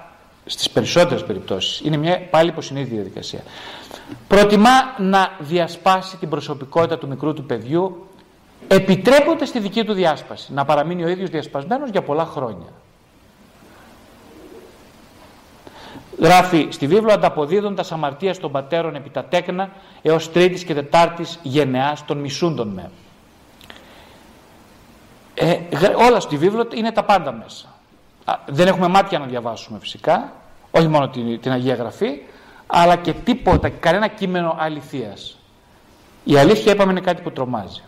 [0.50, 1.80] στις περισσότερες περιπτώσεις.
[1.80, 3.40] Είναι μια πάλι υποσυνείδητη διαδικασία.
[4.28, 8.08] Προτιμά να διασπάσει την προσωπικότητα του μικρού του παιδιού
[8.68, 10.54] επιτρέποντας τη δική του διάσπαση.
[10.54, 12.68] Να παραμείνει ο ίδιος διασπασμένος για πολλά χρόνια.
[16.20, 19.70] Γράφει στη βίβλο ανταποδίδοντας αμαρτία των πατέρων επί τα τέκνα
[20.02, 22.92] έως τρίτης και τετάρτης γενεάς των μισούντων με.
[25.34, 25.60] Ε,
[26.08, 27.68] όλα στη βίβλο είναι τα πάντα μέσα.
[28.46, 30.34] Δεν έχουμε μάτια να διαβάσουμε φυσικά,
[30.72, 32.22] όχι μόνο την, την Αγία Γραφή,
[32.68, 35.38] αλλά και τίποτα, κανένα κείμενο αληθείας.
[36.24, 37.84] Η αλήθεια είπαμε είναι κάτι που τρομάζει.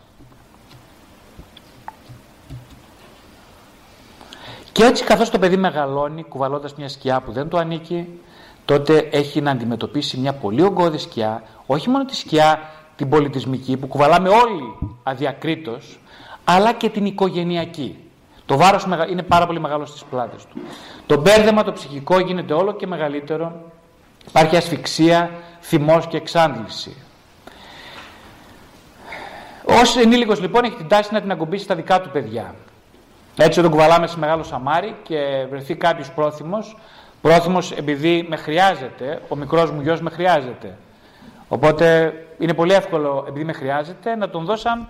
[4.72, 8.20] Και έτσι καθώς το παιδί μεγαλώνει κουβαλώντας μια σκιά που δεν του ανήκει
[8.66, 12.60] τότε έχει να αντιμετωπίσει μια πολύ ογκώδη σκιά όχι μόνο τη σκιά
[12.96, 16.00] την πολιτισμική που κουβαλάμε όλοι αδιακρίτως
[16.44, 18.11] αλλά και την οικογενειακή.
[18.52, 20.62] Το βάρος είναι πάρα πολύ μεγάλο στις πλάτες του.
[21.06, 23.72] Το μπέρδεμα το ψυχικό γίνεται όλο και μεγαλύτερο.
[24.28, 25.30] Υπάρχει ασφυξία,
[25.62, 26.96] θυμός και εξάντληση.
[29.66, 32.56] Ως ενήλικος λοιπόν έχει την τάση να την ακουμπήσει στα δικά του παιδιά.
[33.38, 36.78] Έτσι όταν κουβαλάμε σε μεγάλο σαμάρι και βρεθεί κάποιος πρόθυμος,
[37.22, 40.78] πρόθυμος επειδή με χρειάζεται, ο μικρός μου γιος με χρειάζεται.
[41.48, 44.90] Οπότε είναι πολύ εύκολο επειδή με χρειάζεται να τον δώσαν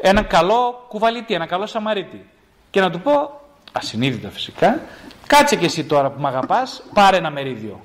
[0.00, 2.26] έναν καλό κουβαλίτη, ένα καλό σαμαρίτη.
[2.70, 3.40] Και να του πω,
[3.72, 4.80] ασυνείδητα φυσικά,
[5.26, 7.80] κάτσε και εσύ τώρα που με αγαπάς, πάρε ένα μερίδιο.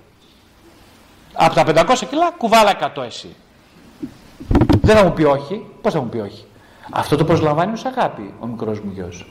[1.34, 3.36] Από τα 500 κιλά κουβάλα 100 εσύ.
[4.82, 5.66] Δεν θα μου πει όχι.
[5.82, 6.46] Πώς θα μου πει όχι;
[6.92, 9.28] Αυτό το προσλαμβάνει ως αγάπη ο μικρός μου γιος.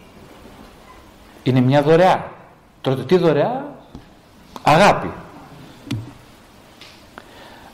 [1.42, 2.30] Είναι μια δωρεά.
[2.80, 3.64] Τώρα τι δωρεά,
[4.62, 5.11] αγάπη.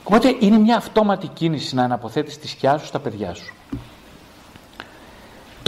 [0.03, 3.55] Οπότε είναι μια αυτόματη κίνηση να αναποθέτεις τη σκιά σου στα παιδιά σου.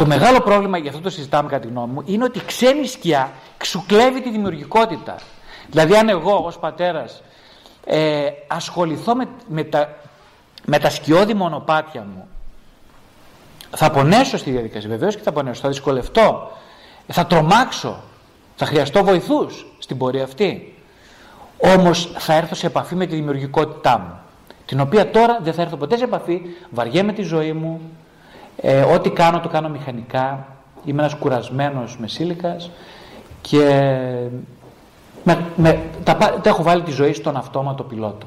[0.00, 2.86] Το μεγάλο πρόβλημα, για αυτό το συζητάμε κατά τη γνώμη μου, είναι ότι η ξένη
[2.86, 5.16] σκιά ξουκλεύει τη δημιουργικότητα.
[5.70, 7.22] Δηλαδή αν εγώ ως πατέρας
[7.84, 9.96] ε, ασχοληθώ με, με, τα,
[10.66, 12.28] με τα σκιώδη μονοπάτια μου,
[13.70, 16.50] θα πονέσω στη διαδικασία, βεβαίως και θα πονέσω, θα δυσκολευτώ,
[17.06, 18.02] θα τρομάξω,
[18.56, 20.76] θα χρειαστώ βοηθούς στην πορεία αυτή.
[21.56, 24.18] Όμως θα έρθω σε επαφή με τη δημιουργικότητά μου,
[24.66, 26.40] την οποία τώρα δεν θα έρθω ποτέ σε επαφή,
[26.70, 27.80] βαριέμαι τη ζωή μου,
[28.60, 30.46] ε, ό,τι κάνω το κάνω μηχανικά,
[30.84, 32.70] είμαι ένας κουρασμένος μεσήλικας
[33.40, 33.58] και
[35.24, 38.26] με, με, τα, τα έχω βάλει τη ζωή στον αυτόματο πιλότο.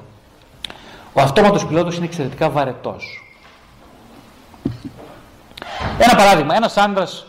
[1.14, 3.24] Ο αυτόματος πιλότος είναι εξαιρετικά βαρετός.
[5.98, 7.26] Ένα παράδειγμα, ένας άντρας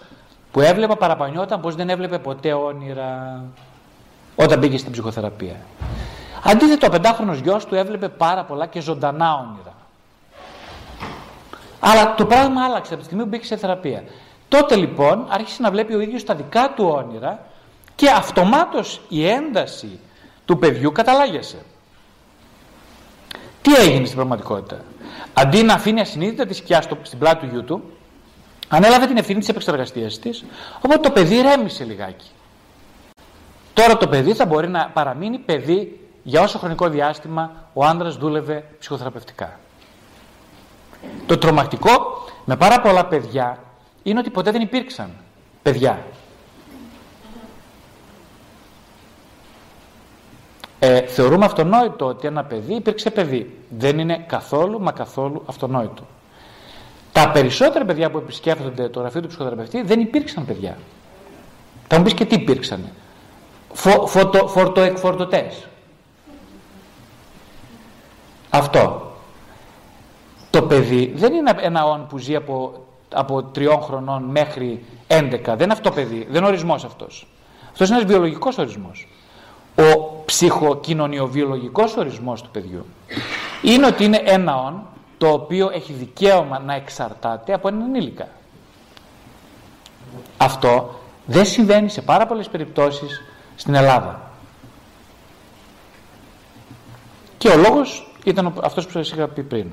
[0.53, 3.43] που έβλεπα παραπανιόταν πως δεν έβλεπε ποτέ όνειρα
[4.37, 5.57] όταν μπήκε στην ψυχοθεραπεία.
[6.45, 9.74] Αντίθετα, ο πεντάχρονος γιος του έβλεπε πάρα πολλά και ζωντανά όνειρα.
[11.87, 14.05] Αλλά το πράγμα άλλαξε από τη στιγμή που μπήκε σε θεραπεία.
[14.49, 17.47] Τότε λοιπόν άρχισε να βλέπει ο ίδιος τα δικά του όνειρα
[17.95, 19.99] και αυτομάτως η ένταση
[20.45, 21.57] του παιδιού καταλάγιασε.
[23.63, 24.85] Τι έγινε στην πραγματικότητα;
[25.35, 27.83] Αντί να αφήνει ασυνείδητα τη σκιά στην πλάτη του γιού του,
[28.69, 30.45] ανέλαβε την ευθύνη της επεξεργασίας της,
[30.77, 32.31] οπότε το παιδί ρέμισε λιγάκι.
[33.75, 38.65] Τώρα το παιδί θα μπορεί να παραμείνει παιδί για όσο χρονικό διάστημα ο άνδρας δούλευε
[38.79, 39.59] ψυχοθεραπευτικά.
[41.27, 43.59] Το τρομακτικό με πάρα πολλά παιδιά
[44.03, 45.11] είναι ότι ποτέ δεν υπήρξαν
[45.63, 46.05] παιδιά.
[50.79, 53.59] Ε, θεωρούμε αυτονόητο ότι ένα παιδί υπήρξε παιδί.
[53.69, 56.03] Δεν είναι καθόλου μα καθόλου αυτονόητο.
[57.13, 60.79] Τα περισσότερα παιδιά που επισκέφτονται το γραφείο του ψυχοθεραπευτή δεν υπήρξαν παιδιά.
[61.89, 62.89] Θα μου πεις και τι υπήρξαν.
[63.73, 65.67] Φω, φωτο, φορτοεκφορτωτές.
[68.51, 69.04] Αυτό.
[70.55, 72.85] Το παιδί δεν είναι ένα όν που ζει από,
[73.15, 75.41] από τριών χρονών μέχρι 11.
[75.45, 76.27] Δεν είναι αυτό παιδί.
[76.31, 77.27] Δεν είναι ορισμός αυτός.
[77.71, 79.09] Αυτός είναι ένας βιολογικός ορισμός.
[79.77, 82.87] Ο ψυχοκοινωνιοβιολογικός ορισμός του παιδιού
[83.63, 84.87] είναι ότι είναι ένα όν
[85.19, 88.29] το οποίο έχει δικαίωμα να εξαρτάται από έναν ενήλικα.
[90.37, 93.23] Αυτό Δεν συμβαίνει σε πάρα πολλές περιπτώσεις
[93.57, 94.31] στην Ελλάδα.
[97.39, 99.67] Και ο λόγος ήταν αυτός που σας είχα πει πριν.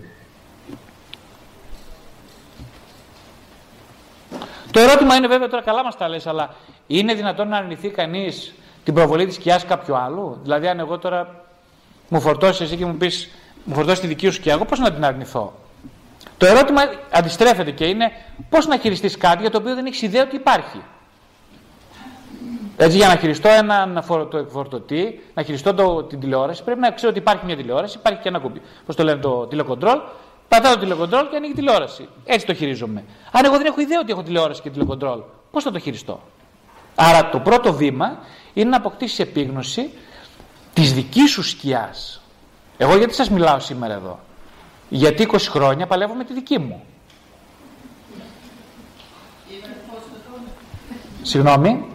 [4.72, 6.50] Το ερώτημα είναι βέβαια τώρα καλά μας τα λες, αλλά
[6.88, 8.54] είναι δυνατόν να αρνηθεί κανείς
[8.84, 11.36] την προβολή της σκιάς κάποιου άλλου; Δηλαδή αν εγώ τώρα
[12.10, 13.30] μου φορτώσεις εσύ και μου πεις
[13.64, 15.54] μου φορτώσεις τη δική σου σκιά, εγώ πώς να την αρνηθώ;
[16.38, 18.12] Το ερώτημα αντιστρέφεται και είναι
[18.50, 20.82] πώς να χειριστείς κάτι για το οποίο δεν έχεις ιδέα ότι υπάρχει.
[22.78, 24.04] Έτσι, για να χειριστώ έναν
[24.50, 28.28] φορτωτή, να χειριστώ το, την τηλεόραση, πρέπει να ξέρω ότι υπάρχει μια τηλεόραση, υπάρχει και
[28.28, 28.62] ένα κουμπί.
[28.86, 30.00] Πώς το λένε το τηλεκοντρόλ.
[30.52, 32.08] Πατάω το τηλεκοντρόλ και ανοίγει τηλεόραση.
[32.26, 33.04] Έτσι το χειρίζομαι.
[33.32, 35.20] Αν εγώ δεν έχω ιδέα ότι έχω τηλεόραση και τηλεκοντρόλ,
[35.52, 36.22] πώς θα το χειριστώ;
[36.96, 38.18] Άρα το πρώτο βήμα
[38.54, 39.90] είναι να αποκτήσεις επίγνωση
[40.74, 42.22] της δικής σου σκιάς.
[42.78, 44.20] Εγώ γιατί σας μιλάω σήμερα εδώ;
[44.90, 46.84] Γιατί 20 χρόνια παλεύω με τη δική μου.
[51.22, 51.86] Συγγνώμη.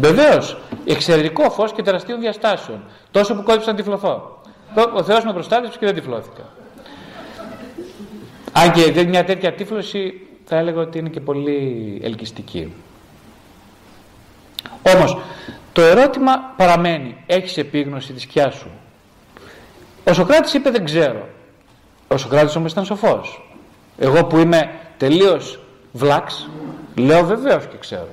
[0.00, 0.58] Βεβαίως.
[0.84, 2.82] Εξαιρετικό φως και τεραστίων διαστάσεων.
[3.10, 4.40] Τόσο που κόλληψα να τυφλωθώ.
[4.94, 6.55] Ο Θεός με προστάτευσε και δεν τυφλώθηκα.
[8.58, 12.72] Αν και μια τέτοια τύφλωση θα έλεγα ότι είναι και πολύ ελκυστική.
[14.82, 15.18] Όμως,
[15.72, 17.16] το ερώτημα παραμένει.
[17.26, 18.70] Έχεις επίγνωση της σκιάς σου;
[20.04, 21.28] Ο Σοκράτης είπε δεν ξέρω.
[22.08, 23.50] Ο Σοκράτης όμως ήταν σοφός.
[23.98, 25.60] Εγώ που είμαι τελείως
[25.92, 26.48] βλάξ,
[26.94, 28.08] λέω βεβαίως και ξέρω.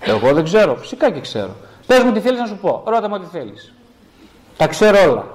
[0.00, 1.56] Εγώ δεν ξέρω, φυσικά και ξέρω.
[1.86, 3.72] Πες μου τι θέλεις να σου πω, ρώτα μου ό,τι θέλεις.
[4.56, 5.26] Τα ξέρω όλα.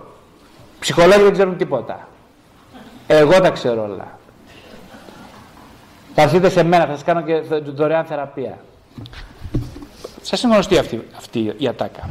[0.79, 2.09] Ψυχολόγοι δεν ξέρουν τίποτα.
[3.13, 4.19] Εγώ τα ξέρω όλα.
[6.15, 7.41] Θα έρθετε σε μένα, θα σας κάνω και
[7.73, 8.57] δωρεάν θεραπεία.
[10.21, 12.09] Σας είναι γνωστή αυτή, αυτή η ατάκα.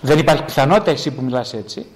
[0.00, 1.86] Δεν υπάρχει πιθανότητα εσύ που μιλάς έτσι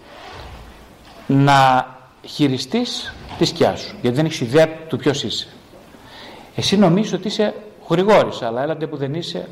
[1.27, 1.87] να
[2.25, 5.49] χειριστείς τη σκιά σου, γιατί δεν έχεις ιδέα του ποιος είσαι.
[6.55, 7.55] Εσύ νομίζεις ότι είσαι
[7.89, 9.49] γρηγόρης, αλλά έλατε που δεν είσαι.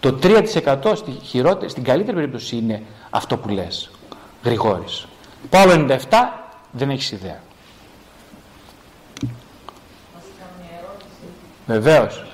[0.00, 3.90] Το 3% στη χειρότερη, στην καλύτερη περίπτωση είναι αυτό που λες.
[4.44, 5.06] Γρηγόρης.
[5.50, 5.98] Το 97
[6.70, 7.40] δεν έχεις ιδέα.
[11.66, 12.28] Βεβαίως.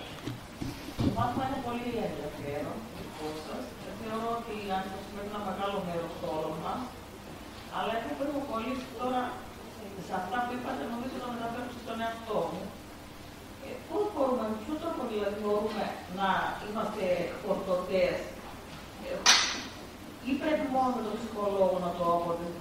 [20.74, 22.04] μόνο με τον ψυχολόγο να το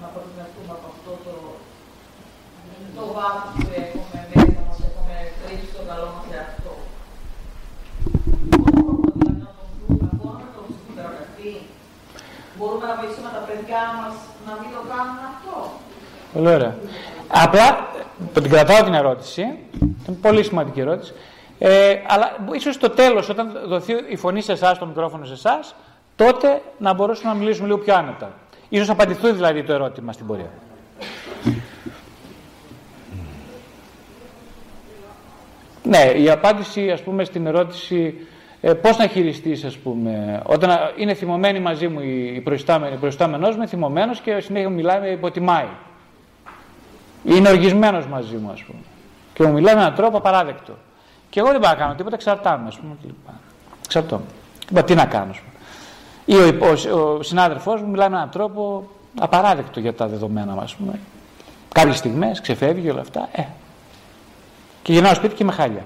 [0.01, 1.35] να αποδυναστούμε από αυτό το,
[3.13, 5.15] το βάθος που έχουμε μέσα μας, έχουμε
[5.47, 6.73] ρίξει στο καλό μας εαυτό.
[8.51, 11.53] Μπορούμε δηλαδή να τον δούμε, μπορούμε να τον συμπεριλαμβανθεί.
[12.57, 14.13] Μπορούμε να βοηθήσουμε τα παιδιά μας
[14.47, 15.55] να μην το κάνουν αυτό.
[16.33, 16.73] Πολύ ωραία.
[17.43, 17.67] Απλά
[18.33, 19.41] την κρατάω την ερώτηση.
[20.05, 21.13] Είναι πολύ σημαντική ερώτηση.
[21.59, 22.27] Ε, αλλά
[22.59, 25.75] ίσως στο τέλος, όταν δοθεί η φωνή σε εσάς, το μικρόφωνο σε εσάς,
[26.15, 28.29] τότε να μπορέσουμε να μιλήσουμε λίγο πιο άνετα.
[28.69, 30.51] Ίσως απαντηθεί δηλαδή το ερώτημα στην πορεία.
[35.83, 38.27] Ναι, η απάντηση ας πούμε στην ερώτηση
[38.61, 41.99] ε, πώς να χειριστείς ας πούμε όταν είναι θυμωμένη μαζί μου
[42.35, 45.67] η προϊστάμενη, προϊστάμενός μου, θυμωμένος και συνέχεια μιλάει με υποτιμάει.
[47.23, 48.79] Είναι οργισμένος μαζί μου ας πούμε
[49.33, 50.73] και μου μιλάει με έναν τρόπο απαράδεκτο.
[51.29, 52.95] Και εγώ δεν πάω να κάνω τίποτα, εξαρτάμαι ας πούμε.
[53.85, 54.21] Εξαρτώ.
[54.85, 55.51] Τι να κάνω ας πούμε.
[56.25, 60.75] Ή ο, ο, ο συνάδελφός μου μιλάει με έναν τρόπο απαράδεκτο για τα δεδομένα μας.
[60.75, 60.99] Πούμε.
[61.71, 63.29] Κάποιες στιγμές ξεφεύγει όλα αυτά.
[63.31, 63.43] Ε.
[64.83, 65.85] Και γυρνάω σπίτι και με χάλια.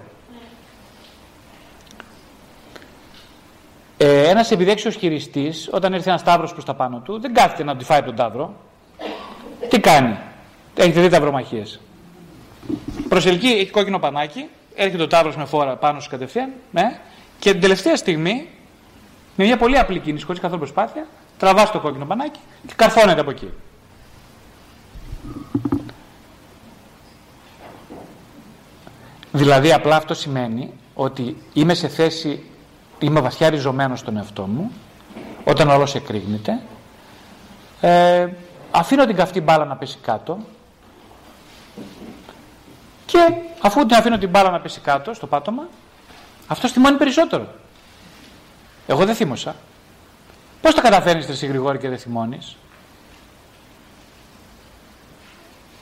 [3.98, 7.76] Ε, ένας επιδέξιος χειριστής, όταν έρθει ένας τάβρος προς τα πάνω του, δεν κάθεται να
[7.76, 8.56] του φάει τον τάβρο.
[9.70, 10.18] Τι κάνει;
[10.76, 11.80] Έχετε δει ταυρομαχίες.
[13.10, 17.00] Προσελκύει, έχει κόκκινο πανάκι, έρχεται ο τάβρος με φόρα πάνω σου κατευθείαν, ναι,
[17.39, 18.48] και την τελευταία στιγμή
[19.36, 23.30] με μια πολύ απλή κίνηση, χωρίς καθόλου προσπάθεια, τραβά το κόκκινο πανάκι και καρφώνεται από
[23.30, 23.50] εκεί.
[29.32, 32.44] Δηλαδή απλά αυτό σημαίνει ότι είμαι σε θέση,
[33.00, 34.72] είμαι βαθιά ριζωμένος στον εαυτό μου,
[35.44, 36.60] όταν όλος εκρήγνεται,
[37.82, 38.28] ε,
[38.72, 40.38] αφήνω την καυτή μπάλα να πέσει κάτω
[43.06, 43.18] και
[43.62, 45.68] αφού την αφήνω την μπάλα να πέσει κάτω στο πάτωμα,
[46.48, 47.48] αυτό θυμώνει περισσότερο.
[48.88, 49.56] Εγώ δεν θύμωσα.
[50.62, 52.58] Πώς τα καταφέρνεις εσύ Γρηγόρη και δεν θυμώνεις;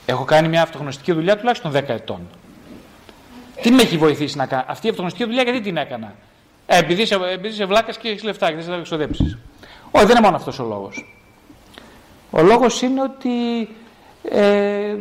[0.06, 2.28] Έχω κάνει μια αυτογνωστική δουλειά τουλάχιστον 10 ετών.
[3.62, 4.64] Τι με έχει βοηθήσει να κάνω.
[4.66, 6.14] Αυτή η αυτογνωστική δουλειά γιατί την έκανα;
[6.66, 9.38] Ε, επειδή, είσαι, επειδή είσαι βλάκας και έχεις λεφτά και δεν σε θα εξοδέψει.
[9.90, 11.20] Όχι, δεν είναι μόνο αυτός ο λόγος.
[12.30, 13.68] Ο λόγος είναι ότι
[14.22, 14.94] ε,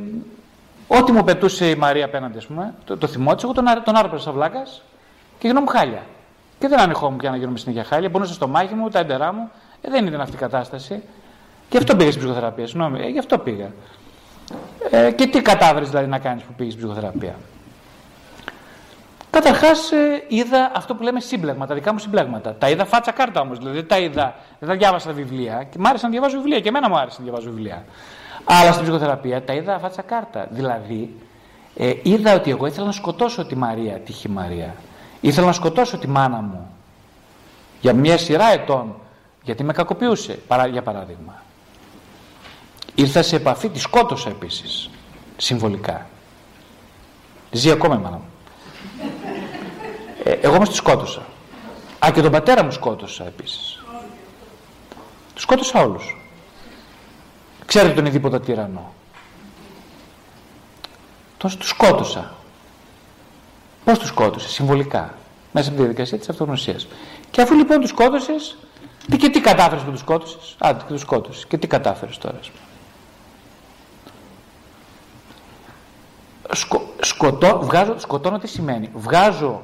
[0.88, 3.96] ό,τι μου πετούσε η Μαρία απέναντι, ας πούμε, το, το θυμό της, εγώ τον, τον
[3.96, 4.82] άρπαζα σαν βλάκας
[5.40, 6.06] και γινόμουν χάλια.
[6.60, 8.10] Και δεν ανεχόμουν πια να γίνομαι συνέχεια χάλια.
[8.10, 9.52] Πονούσα στο μάχη μου, τα έντερά μου.
[9.82, 11.04] Ε, δεν ήταν αυτή η κατάσταση.
[11.70, 12.68] Και αυτό πήγα στην ψυχοθεραπεία.
[12.68, 13.72] Συγγνώμη, ε, γι' αυτό πήγα.
[14.90, 17.36] Ε, και τι κατάβρες δηλαδή να κάνεις που πήγες στην ψυχοθεραπεία;
[19.36, 22.56] Καταρχάς ε, είδα αυτό που λέμε σύμπλεγμα, τα δικά μου συμπλέγματα.
[22.56, 23.58] Τα είδα φάτσα κάρτα όμως.
[23.58, 25.68] Δηλαδή δεν τα είδα, δεν τα διάβασα τα βιβλία.
[25.72, 27.86] Και μ' άρεσε να διαβάζω βιβλία και εμένα μου άρεσε να διαβάζω βιβλία.
[28.44, 30.48] Αλλά στην ψυχοθεραπεία τα είδα φάτσα κάρτα.
[30.50, 31.16] Δηλαδή
[31.76, 34.76] ε, είδα ότι εγώ ήθελα να σκοτώσω τη Μαρία, τη Χιμαρία.
[35.22, 36.70] Ήθελα να σκοτώσω τη μάνα μου
[37.82, 38.96] για μια σειρά ετών
[39.44, 40.40] γιατί με κακοποιούσε,
[40.72, 41.44] για παράδειγμα.
[42.96, 44.90] Ήρθα σε επαφή, τη σκότωσα επίσης,
[45.38, 46.06] συμβολικά.
[47.52, 48.30] Ζει ακόμα η μάνα μου.
[50.28, 51.22] Ε, εγώ όμως τη σκότωσα.
[52.06, 53.84] Α, και τον πατέρα μου σκότωσα επίσης.
[55.34, 56.18] Τους σκότωσα όλους.
[57.66, 58.94] Ξέρετε τον ειδήποτε τυραννό.
[61.38, 62.36] Τόσο τους σκότωσα.
[63.84, 65.14] Πώς τους σκότωσε, συμβολικά.
[65.52, 66.88] Μέσα από τη διαδικασία της αυτογνωσίας.
[67.32, 68.58] Και αφού λοιπόν τους σκότωσες,
[69.10, 71.46] τι και τι κατάφερες που τους σκότωσες; Άντε και τους σκότωσες.
[71.46, 72.40] Και τι κατάφερες τώρα.
[76.52, 78.90] Σκο, σκοτώ, βγάζω, σκοτώνω τι σημαίνει.
[78.94, 79.62] Βγάζω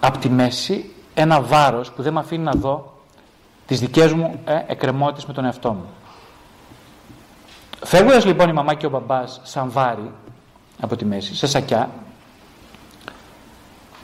[0.00, 2.92] από τη μέση ένα βάρος που δεν με αφήνει να δω
[3.66, 5.86] τις δικές μου ε, εκκρεμότητες με τον εαυτό μου.
[7.84, 10.12] Φεύγοντας λοιπόν η μαμά και ο μπαμπάς σαν βάρη
[10.80, 11.90] από τη μέση, σε σακιά,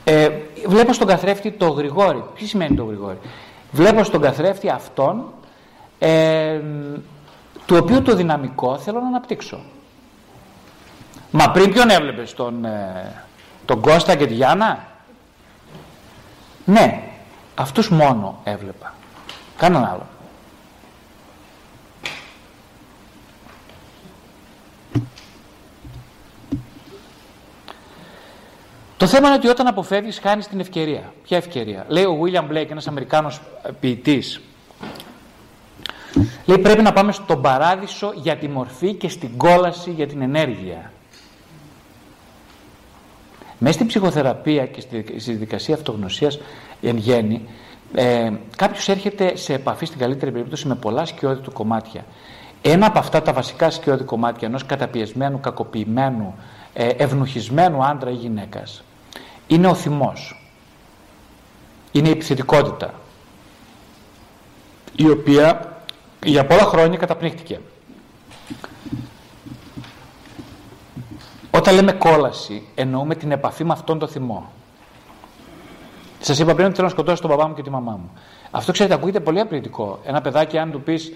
[0.04, 0.28] ε,
[0.66, 2.24] βλέπω στον καθρέφτη το γρηγόρι.
[2.34, 3.18] Τι σημαίνει το γρηγόρι.
[3.70, 5.24] Βλέπω στον καθρέφτη αυτόν
[5.98, 6.60] ε,
[7.66, 9.60] του οποίου το δυναμικό θέλω να αναπτύξω.
[11.30, 13.24] Μα πριν ποιον έβλεπες, τον, ε,
[13.64, 14.86] τον Κώστα και τη Γιάννα;
[16.64, 17.02] Ναι,
[17.54, 18.94] αυτούς μόνο έβλεπα.
[19.56, 20.06] Κάναν άλλο.
[28.96, 31.12] Το θέμα είναι ότι όταν αποφεύγεις χάνεις την ευκαιρία.
[31.22, 33.40] Ποια ευκαιρία; Λέει ο William Blake, ένας Αμερικάνος
[33.80, 34.40] ποιητής.
[36.44, 40.92] Λέει πρέπει να πάμε στον παράδεισο για τη μορφή και στην κόλαση για την ενέργεια.
[43.64, 46.38] Μέσα στην ψυχοθεραπεία και στη διαδικασία αυτογνωσίας
[46.82, 47.48] εν γέννη,
[47.94, 52.04] ε, κάποιος έρχεται σε επαφή στην καλύτερη περίπτωση με πολλά σκιώδη του κομμάτια.
[52.62, 56.34] Ένα από αυτά τα βασικά σκιώδη κομμάτια ενός καταπιεσμένου, κακοποιημένου,
[56.72, 58.82] ε, ευνουχισμένου άντρα ή γυναίκας
[59.46, 60.48] είναι ο θυμός.
[61.92, 62.94] Είναι η επιθετικότητα
[64.96, 65.76] η οποία
[66.24, 67.60] για πολλά χρόνια καταπνίχτηκε.
[71.54, 74.50] Όταν λέμε κόλαση, εννοούμε την επαφή με αυτόν τον θυμό.
[76.20, 78.10] Σας είπα πριν ότι θέλω να σκοτώσω τον παπά μου και τη μαμά μου.
[78.50, 79.98] Αυτό ξέρετε, ακούγεται πολύ απλητικό.
[80.04, 81.12] Ένα παιδάκι, αν του πεις,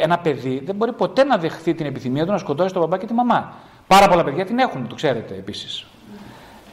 [0.00, 3.06] ένα παιδί δεν μπορεί ποτέ να δεχθεί την επιθυμία του να σκοτώσει τον παπά και
[3.06, 3.52] τη μαμά.
[3.86, 5.86] Πάρα πολλά παιδιά την έχουν, το ξέρετε επίσης.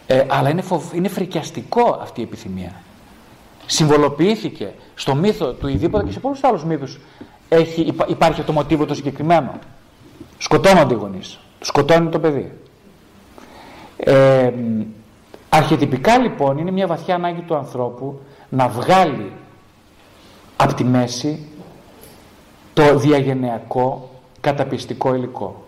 [0.07, 0.93] Ε, αλλά είναι, φοβ...
[0.93, 2.73] είναι φρικιαστικό αυτή η επιθυμία.
[3.65, 6.99] Συμβολοποιήθηκε στο μύθο του Ιδίποτα και σε πολλούς άλλους μύθους
[8.07, 9.59] υπάρχει το μοτίβο το συγκεκριμένο.
[10.37, 11.39] Σκοτώνονται οι γονείς.
[11.59, 12.51] Σκοτώνει το παιδί.
[14.03, 14.51] Ε,
[15.49, 19.31] αρχιτυπικά λοιπόν είναι μια βαθιά ανάγκη του ανθρώπου να βγάλει
[20.57, 21.47] από τη μέση
[22.73, 24.09] το διαγενειακό
[24.41, 25.63] καταπιστικό υλικό.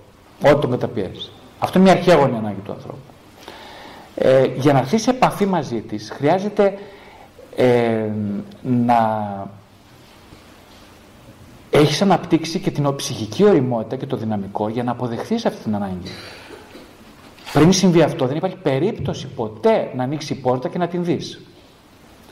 [0.45, 1.29] Ό,τι το μεταπιέζει.
[1.59, 2.97] Αυτό είναι μια αρχαίγονη ανάγκη του ανθρώπου.
[4.15, 6.77] Ε, για να έρθει σε επαφή μαζί της χρειάζεται
[7.55, 8.09] ε,
[8.61, 8.97] να
[11.69, 16.09] έχεις αναπτύξει και την ψυχική οριμότητα και το δυναμικό για να αποδεχθείς αυτή την ανάγκη.
[17.53, 21.39] Πριν συμβεί αυτό δεν υπάρχει περίπτωση ποτέ να ανοίξει η πόρτα και να την δεις.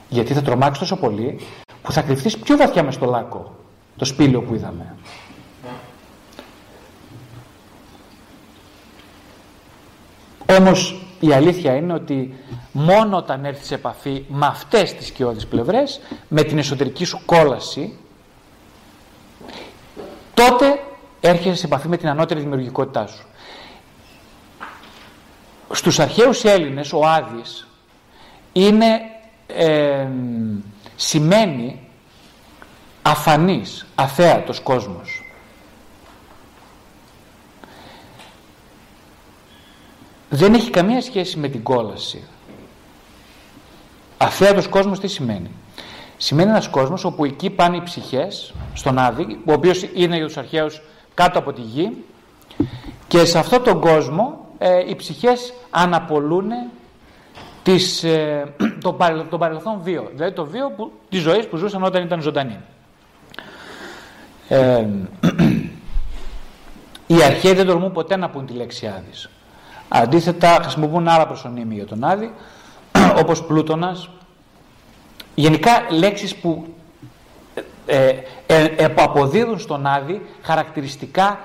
[0.10, 1.40] Γιατί θα τρομάξει τόσο πολύ
[1.82, 3.56] που θα κρυφτείς πιο βαθιά μες στο λάκκο,
[3.98, 4.96] το σπήλαιο που είδαμε.
[10.60, 12.36] Όμως η αλήθεια είναι ότι
[12.72, 17.98] μόνο όταν έρθεις σε επαφή με αυτές τις σκιώδεις πλευρές, με την εσωτερική σου κόλαση,
[20.34, 20.84] τότε
[21.20, 23.26] έρχεσαι σε επαφή με την ανώτερη δημιουργικότητά σου.
[25.72, 27.68] Στους αρχαίους Έλληνες ο Άδης
[28.54, 29.02] είναι,
[29.48, 30.08] ε,
[30.96, 31.88] σημαίνει
[33.02, 35.26] αφανής, αθέατος κόσμος.
[40.34, 42.24] δεν έχει καμία σχέση με την κόλαση.
[44.18, 45.52] Αθέατος κόσμος τι σημαίνει;
[46.18, 50.38] Σημαίνει ένας κόσμος όπου εκεί πάνε οι ψυχές στον Άδη, ο οποίος είναι για τους
[50.38, 50.82] αρχαίους
[51.14, 52.06] κάτω από τη γη
[53.08, 56.52] και σε αυτόν τον κόσμο ε, οι ψυχές αναπολούν
[57.64, 58.54] τις, ε,
[58.84, 58.98] το,
[59.30, 62.60] το παρελθόν βίο, δηλαδή το βίο που, της ζωής που ζούσαν όταν ήταν ζωντανοί.
[64.48, 64.86] Ε,
[67.08, 69.30] Οι αρχαίοι δεν τολμούν ποτέ να πούν τη λέξη Άδης.
[69.88, 72.34] Αντίθετα χρησιμοποιούν άλλα προσωνύμια για τον Άδη,
[73.22, 74.10] όπως Πλούτονας.
[75.36, 76.66] Γενικά λέξεις που
[77.86, 78.10] ε,
[78.46, 81.40] ε, ε, αποδίδουν στον Άδη χαρακτηριστικά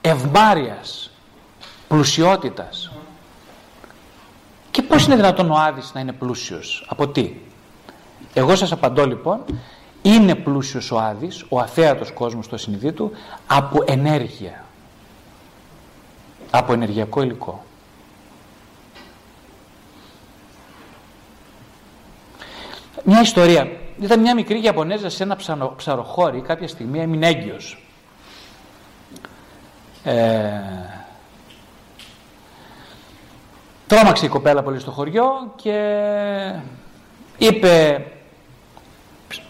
[0.00, 1.11] ευμάριας,
[1.92, 2.92] πλουσιότητας.
[4.70, 7.34] Και πώς είναι δυνατόν ο Άδης να είναι πλούσιος, από τι;
[8.34, 9.44] Εγώ σας απαντώ λοιπόν,
[10.02, 13.10] είναι πλούσιος ο Άδης, ο αθέατος κόσμος στο συνειδή του,
[13.46, 14.64] από ενέργεια.
[16.50, 17.64] Από ενεργειακό υλικό.
[23.04, 23.70] Μια ιστορία.
[24.00, 25.36] Ήταν μια μικρή Ιαπωνέζα σε ένα
[25.76, 27.86] ψαροχώρι κάποια στιγμή έμεινε έγκυος.
[30.04, 30.50] Ε,
[33.92, 35.76] τρόμαξε η κοπέλα πολύ στο χωριό και
[37.38, 38.04] είπε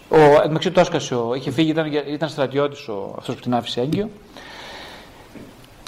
[0.09, 4.09] ο, μεταξύ το άσκασε, είχε φύγει, ήταν, ήταν στρατιώτης ο, αυτός που την άφησε έγκυο.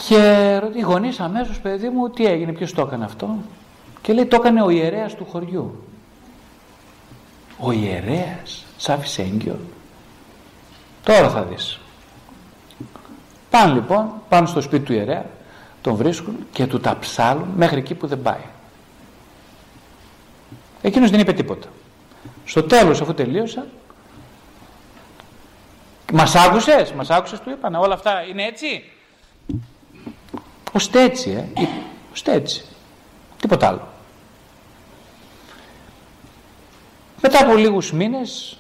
[0.08, 3.30] Και οι γονείς αμέσως παιδί μου τι έγινε, ποιος το έκανε αυτό;
[4.02, 5.84] Και λέει το έκανε ο ιερέας του χωριού.
[7.60, 9.60] Ο ιερέας σ' άφησε έγκυο;
[11.04, 11.80] Τώρα θα δεις.
[13.50, 15.26] Πάνε λοιπόν πάνε στο σπίτι του ιερέα
[15.86, 18.44] τον βρίσκουν και του τα ψάλουν μέχρι εκεί που δεν πάει.
[20.82, 21.68] Εκείνος δεν είπε τίποτα.
[22.46, 23.66] Στο τέλος αφού τελείωσα
[26.14, 27.78] μας άκουσες, μας άκουσες του είπανε.
[27.78, 28.84] Όλα αυτά είναι έτσι
[30.72, 31.66] ώστε έτσι ε,
[32.14, 32.66] ώστε έτσι
[33.40, 33.88] τίποτα άλλο
[37.22, 38.58] Μετά από λίγους μήνες,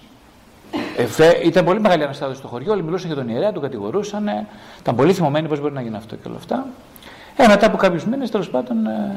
[1.44, 4.48] ήταν πολύ μεγάλη αναστάτωση στο χωριό, όλοι μιλούσαν για τον ιερέα, τον κατηγορούσαν,
[4.80, 6.68] ήταν πολύ θυμωμένοι πώς μπορεί να γίνει αυτό και όλα αυτά.
[7.36, 9.16] Ε, μετά από κάποιους μήνες, τέλος πάντων, ε,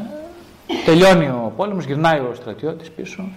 [0.85, 3.29] τελειώνει ο πόλεμος, γυρνάει ο στρατιώτης πίσω,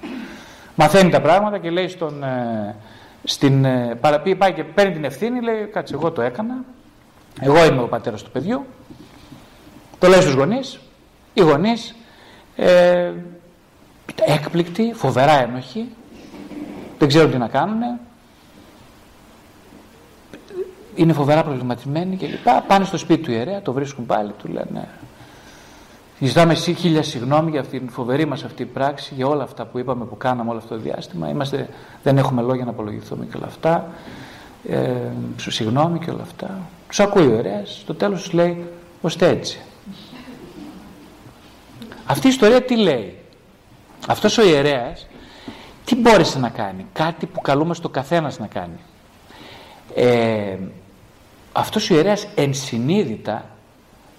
[0.75, 2.23] μαθαίνει τα πράγματα και λέει στον.
[2.23, 2.75] Ε,
[3.23, 6.63] στην, ε, παραπεί, πάει και παίρνει την ευθύνη, λέει: Κάτσε, εγώ το έκανα.
[7.39, 8.65] Εγώ είμαι ο πατέρας του παιδιού.
[9.99, 10.79] Το λέει στους γονείς.
[11.33, 11.95] Οι γονείς
[12.55, 13.11] ε,
[14.25, 15.89] έκπληκτοι, φοβερά ένοχοι,
[16.97, 17.99] δεν ξέρουν τι να κάνουν,
[20.95, 22.63] είναι φοβερά προβληματισμένοι λοιπά.
[22.67, 24.87] Πάνε στο σπίτι του ιερέα, το βρίσκουν πάλι, του λένε
[26.23, 29.79] Ζητάμε εσύ χίλια συγγνώμη για αυτήν την φοβερή μας αυτή πράξη, για όλα αυτά που
[29.79, 31.29] είπαμε, που κάναμε όλο αυτό το διάστημα.
[31.29, 31.69] Είμαστε,
[32.03, 33.91] δεν έχουμε λόγια να απολογηθούμε και όλα αυτά.
[34.69, 34.91] Ε,
[35.37, 36.59] σου συγγνώμη και όλα αυτά.
[36.87, 38.65] Τους ακούει ο ιερέας, στο τέλος τους λέει,
[39.01, 39.59] ώστε έτσι.
[42.05, 43.17] Αυτή η ιστορία τι λέει;
[44.07, 45.07] Αυτός ο ιερέας
[45.85, 48.79] τι μπόρεσε να κάνει; Κάτι που καλούμε στο καθένας να κάνει.
[49.95, 50.57] Ε,
[51.51, 53.45] αυτός ο ιερέας ενσυνείδητα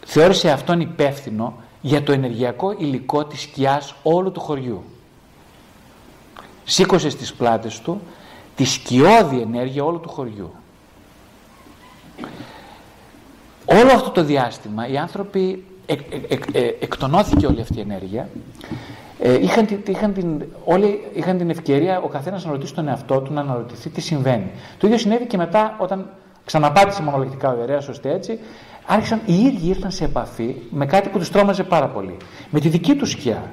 [0.06, 4.84] θεώρησε αυτόν υπεύθυνο για το ενεργειακό υλικό της σκιάς όλου του χωριού.
[6.64, 8.00] Σήκωσε στις πλάτες του
[8.56, 10.52] τη σκιώδη ενέργεια όλου του χωριού.
[13.64, 16.00] Όλο αυτό το διάστημα οι άνθρωποι εκ,
[16.80, 18.28] εκτονώθηκε όλη αυτή η ενέργεια
[19.18, 23.32] ε, είχαν, είχαν, την, όλοι είχαν την ευκαιρία ο καθένας να ρωτήσει τον εαυτό του,
[23.32, 24.50] να αναρωτηθεί τι συμβαίνει.
[24.78, 26.10] Το ίδιο συνέβη και μετά όταν
[26.44, 28.38] ξαναπάτησε μονολεκτικά ο ιερέας, ώστε έτσι,
[28.86, 32.16] άρχισαν οι ίδιοι ήρθαν σε επαφή με κάτι που τους τρόμαζε πάρα πολύ.
[32.50, 33.52] Με τη δική τους σκιά.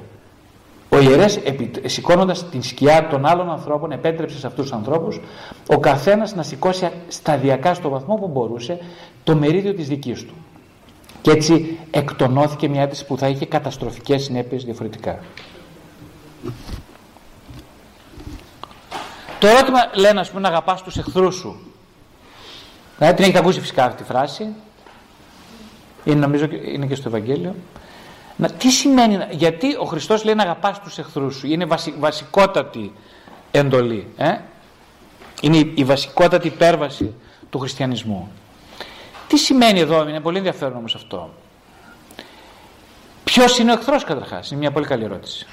[0.88, 1.38] Ο ιερέας,
[1.84, 5.20] σηκώνοντας την σκιά των άλλων ανθρώπων, επέτρεψε σε αυτούς τους ανθρώπους
[5.66, 8.78] ο καθένας να σηκώσει σταδιακά στο βαθμό που μπορούσε
[9.24, 10.34] το μερίδιο της δικής του.
[11.22, 15.18] Και έτσι εκτονώθηκε μια αίτηση που θα είχε καταστροφικές συνέπειες διαφορετικά.
[19.38, 21.69] Το ερώτημα λένε, ας πούμε, να αγαπάς τους εχθρούς σου.
[23.00, 24.54] Δηλαδή, την έχετε ακούσει φυσικά αυτή τη φράση.
[26.04, 27.54] Είναι, νομίζω είναι και στο Ευαγγέλιο.
[28.36, 31.66] Να, τι σημαίνει, γιατί ο Χριστός λέει να αγαπάς τους εχθρούς σου; Είναι
[31.98, 32.92] βασικότατη
[33.50, 34.06] εντολή.
[34.16, 34.38] Ε;
[35.40, 37.14] Είναι η, η βασικότατη υπέρβαση
[37.50, 38.30] του χριστιανισμού.
[39.28, 41.30] Τι σημαίνει εδώ, είναι πολύ ενδιαφέρον όμως αυτό.
[43.24, 45.46] Ποιος είναι ο εχθρός καταρχάς, είναι μια πολύ καλή ερώτηση.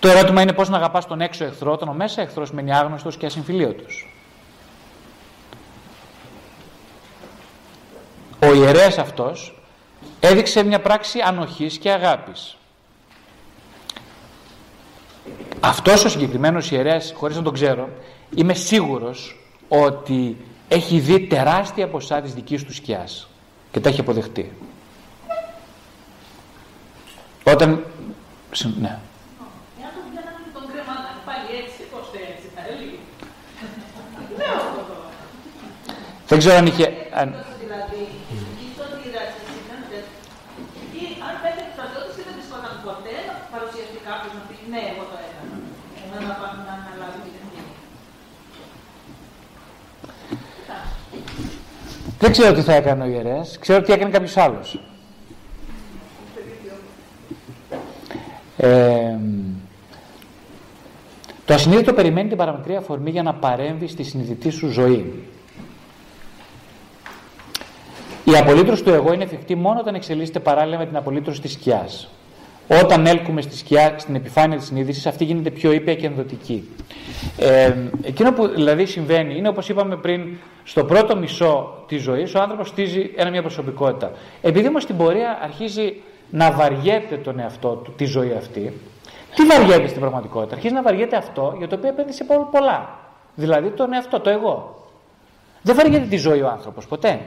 [0.00, 3.16] Το ερώτημα είναι πώς να αγαπάς τον έξω εχθρό όταν ο μέσα εχθρός μένει άγνωστος
[3.16, 4.09] και ασυμφιλίωτος.
[8.42, 9.54] Ο ιερέας αυτός
[10.20, 12.56] έδειξε μια πράξη ανοχής και αγάπης.
[15.60, 17.88] Αυτός ο συγκεκριμένος ιερέας, χωρίς να τον ξέρω,
[18.34, 20.36] είμαι σίγουρος ότι
[20.68, 23.28] έχει δει τεράστια ποσά της δικής του σκιάς
[23.70, 24.52] και τα έχει αποδεχτεί.
[27.44, 27.84] Όταν...
[28.80, 28.98] Ναι.
[36.26, 36.92] Δεν ξέρω αν είχε...
[37.12, 37.34] Αν...
[37.62, 38.02] Δηλαδή,
[41.28, 45.16] αν πέτυχε το στρατιώτης δεν βρισκόταν ποτέ να παρουσιαστεί κάποιος να πει ναι, εγώ το
[45.26, 45.56] έκανα.
[46.10, 47.72] Να αναλάβει την ευθύνη.
[52.20, 54.80] Δεν ξέρω τι θα έκανε ο ιερέας, ξέρω τι έκανε κάποιος άλλος.
[58.56, 59.16] Ε,
[61.44, 65.28] το ασυνείδητο περιμένει την παραμικρή αφορμή για να παρέμβει στη συνειδητή σου ζωή.
[68.24, 72.08] Η απολύτρωση του εγώ είναι εφικτή μόνο όταν εξελίσσεται παράλληλα με την απολύτρωση της σκιάς.
[72.78, 76.68] Όταν έλκουμε στη σκιά, στην επιφάνεια της συνείδησης, αυτή γίνεται πιο ήπια και ενδοτική.
[77.38, 82.40] Ε, εκείνο που δηλαδή συμβαίνει είναι όπως είπαμε πριν, στο πρώτο μισό της ζωής ο
[82.40, 84.12] άνθρωπος στήσει ένα μια προσωπικότητα.
[84.42, 85.94] Επειδή όμως στην πορεία αρχίζει
[86.30, 88.72] να βαριέται τον εαυτό του, τη ζωή αυτή,
[89.34, 92.98] τι βαριέται στην πραγματικότητα; Αρχίζει να βαριέται αυτό για το οποίο επένδυσε πολλά.
[93.34, 94.84] Δηλαδή τον εαυτό, το εγώ.
[95.62, 97.20] Δεν βαριέται τη ζωή ο άνθρωπος ποτέ.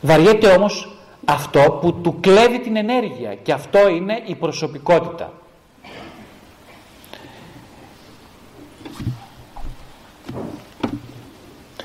[0.00, 5.32] Βαριέται όμως αυτό που του κλέβει την ενέργεια και αυτό είναι η προσωπικότητα.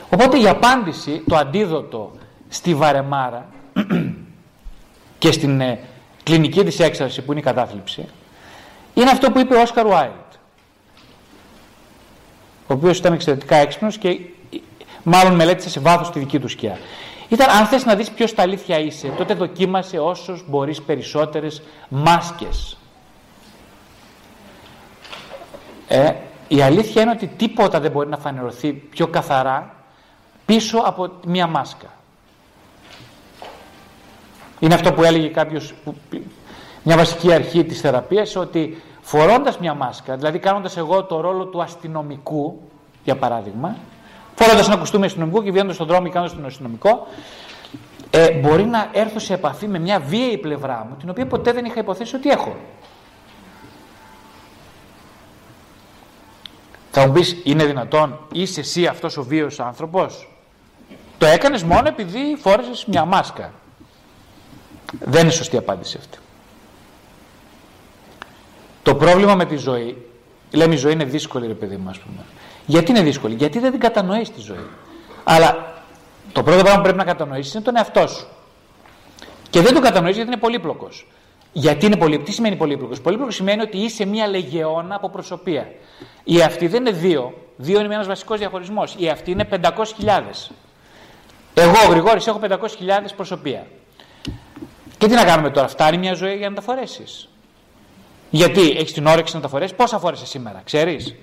[0.10, 2.12] Οπότε η απάντηση, το αντίδοτο
[2.50, 3.46] στη βαρεμάρα
[5.20, 5.80] και στην ε,
[6.24, 8.06] κλινική της έξαρση που είναι η κατάθλιψη
[8.94, 10.14] είναι αυτό που είπε ο Όσκαρ Βάιλτ
[12.68, 14.20] ο οποίος ήταν εξαιρετικά έξυπνος και
[15.04, 16.78] μάλλον μελέτησε σε βάθος τη δική του σκιά.
[17.30, 22.78] Ήταν αν θες να δεις ποιος τα αλήθεια είσαι, τότε δοκίμασε όσους μπορείς περισσότερες μάσκες.
[25.88, 26.14] Ε,
[26.48, 29.76] η αλήθεια είναι ότι τίποτα δεν μπορεί να φανερωθεί πιο καθαρά
[30.46, 31.88] πίσω από μία μάσκα.
[34.60, 35.74] Είναι αυτό που έλεγε κάποιος,
[36.84, 41.62] μια βασική αρχή της θεραπείας, ότι φορώντας μια μάσκα, δηλαδή κάνοντας εγώ το ρόλο του
[41.62, 42.62] αστυνομικού,
[43.04, 43.76] για παράδειγμα,
[44.40, 47.08] φορώντας ένα κουστούμι αστυνομικού και βγαίνοντας στον δρόμο και κάνοντας τον αστυνομικό,
[48.10, 51.66] ε, μπορεί να έρθω σε επαφή με μια βίαιη πλευρά μου, την οποία ποτέ δεν
[51.66, 52.56] είχα υποθέσει ότι έχω.
[56.92, 60.28] Θα μου πεις, είναι δυνατόν, είσαι εσύ αυτός ο βίαιος άνθρωπος;
[61.18, 63.54] Το έκανες μόνο επειδή φόρεσες μια μάσκα.
[65.00, 66.18] Δεν είναι σωστή απάντηση αυτή.
[68.84, 69.98] Το πρόβλημα με τη ζωή,
[70.52, 72.26] λέμε η ζωή είναι δύσκολη ρε παιδί μου ας πούμε.
[72.68, 74.68] Γιατί είναι δύσκολη, γιατί δεν την κατανοείς τη ζωή.
[75.24, 75.74] Αλλά
[76.32, 78.28] το πρώτο πράγμα που πρέπει να κατανοήσεις είναι τον εαυτό σου.
[79.50, 81.08] Και δεν το κατανοείς γιατί είναι πολύπλοκος.
[81.52, 82.26] Γιατί είναι πολύπλοκο.
[82.26, 85.72] Τι σημαίνει πολύπλοκος; Πολύπλοκος σημαίνει ότι είσαι μια λεγεώνα από προσωπία.
[86.24, 87.34] Η αυτή δεν είναι δύο.
[87.56, 88.96] Δύο είναι ένας βασικός διαχωρισμός.
[88.98, 90.52] Η αυτή είναι 500.000.
[91.54, 93.68] Εγώ, ο Γρηγόρης, έχω 500.000 προσωπία.
[94.98, 97.30] Και τι να κάνουμε τώρα, φτάνει μια ζωή για να τα φορέσεις.
[98.30, 101.16] Γιατί έχεις την όρεξη να τα φορέσεις, πόσα φόρεσε σήμερα, ξέρεις;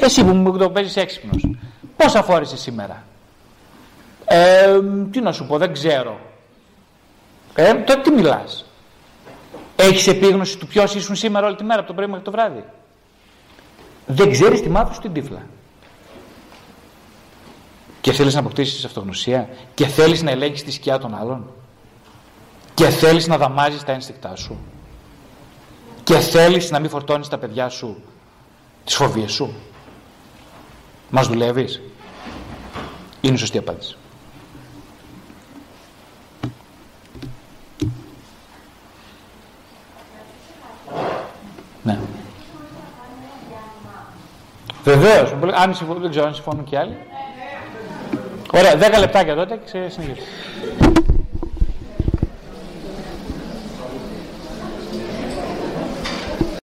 [0.00, 1.50] Εσύ που μου το παίζεις έξυπνος,
[1.96, 3.04] πόσα φόρεσε σήμερα;
[4.24, 4.80] Ε,
[5.10, 6.20] τι να σου πω, δεν ξέρω.
[7.54, 8.64] Ε, τότε τι μιλάς;
[9.76, 12.64] Έχεις επίγνωση του ποιος ήσουν σήμερα όλη τη μέρα από το πρωί μέχρι το βράδυ;
[14.06, 15.46] Δεν ξέρεις τι μάθω στην τύφλα.
[18.00, 21.52] Και θέλεις να αποκτήσεις αυτογνωσία; Και θέλεις να ελέγχεις τη σκιά των άλλων;
[22.74, 24.58] Και θέλεις να δαμάζεις τα ένστικτά σου;
[26.04, 28.02] Και θέλεις να μην φορτώνεις τα παιδιά σου
[28.84, 29.54] τις φοβίες σου;
[31.10, 31.80] Μας δουλεύεις;
[33.20, 33.96] Είναι η σωστή απάντηση
[41.82, 41.98] ναι
[44.84, 46.96] Βεβαίως, αν συμφωνούν, δεν ξέρω αν συμφωνούν και άλλοι.
[48.52, 50.26] Ωραία, 10 λεπτάκια τότε και συνεχίζουμε.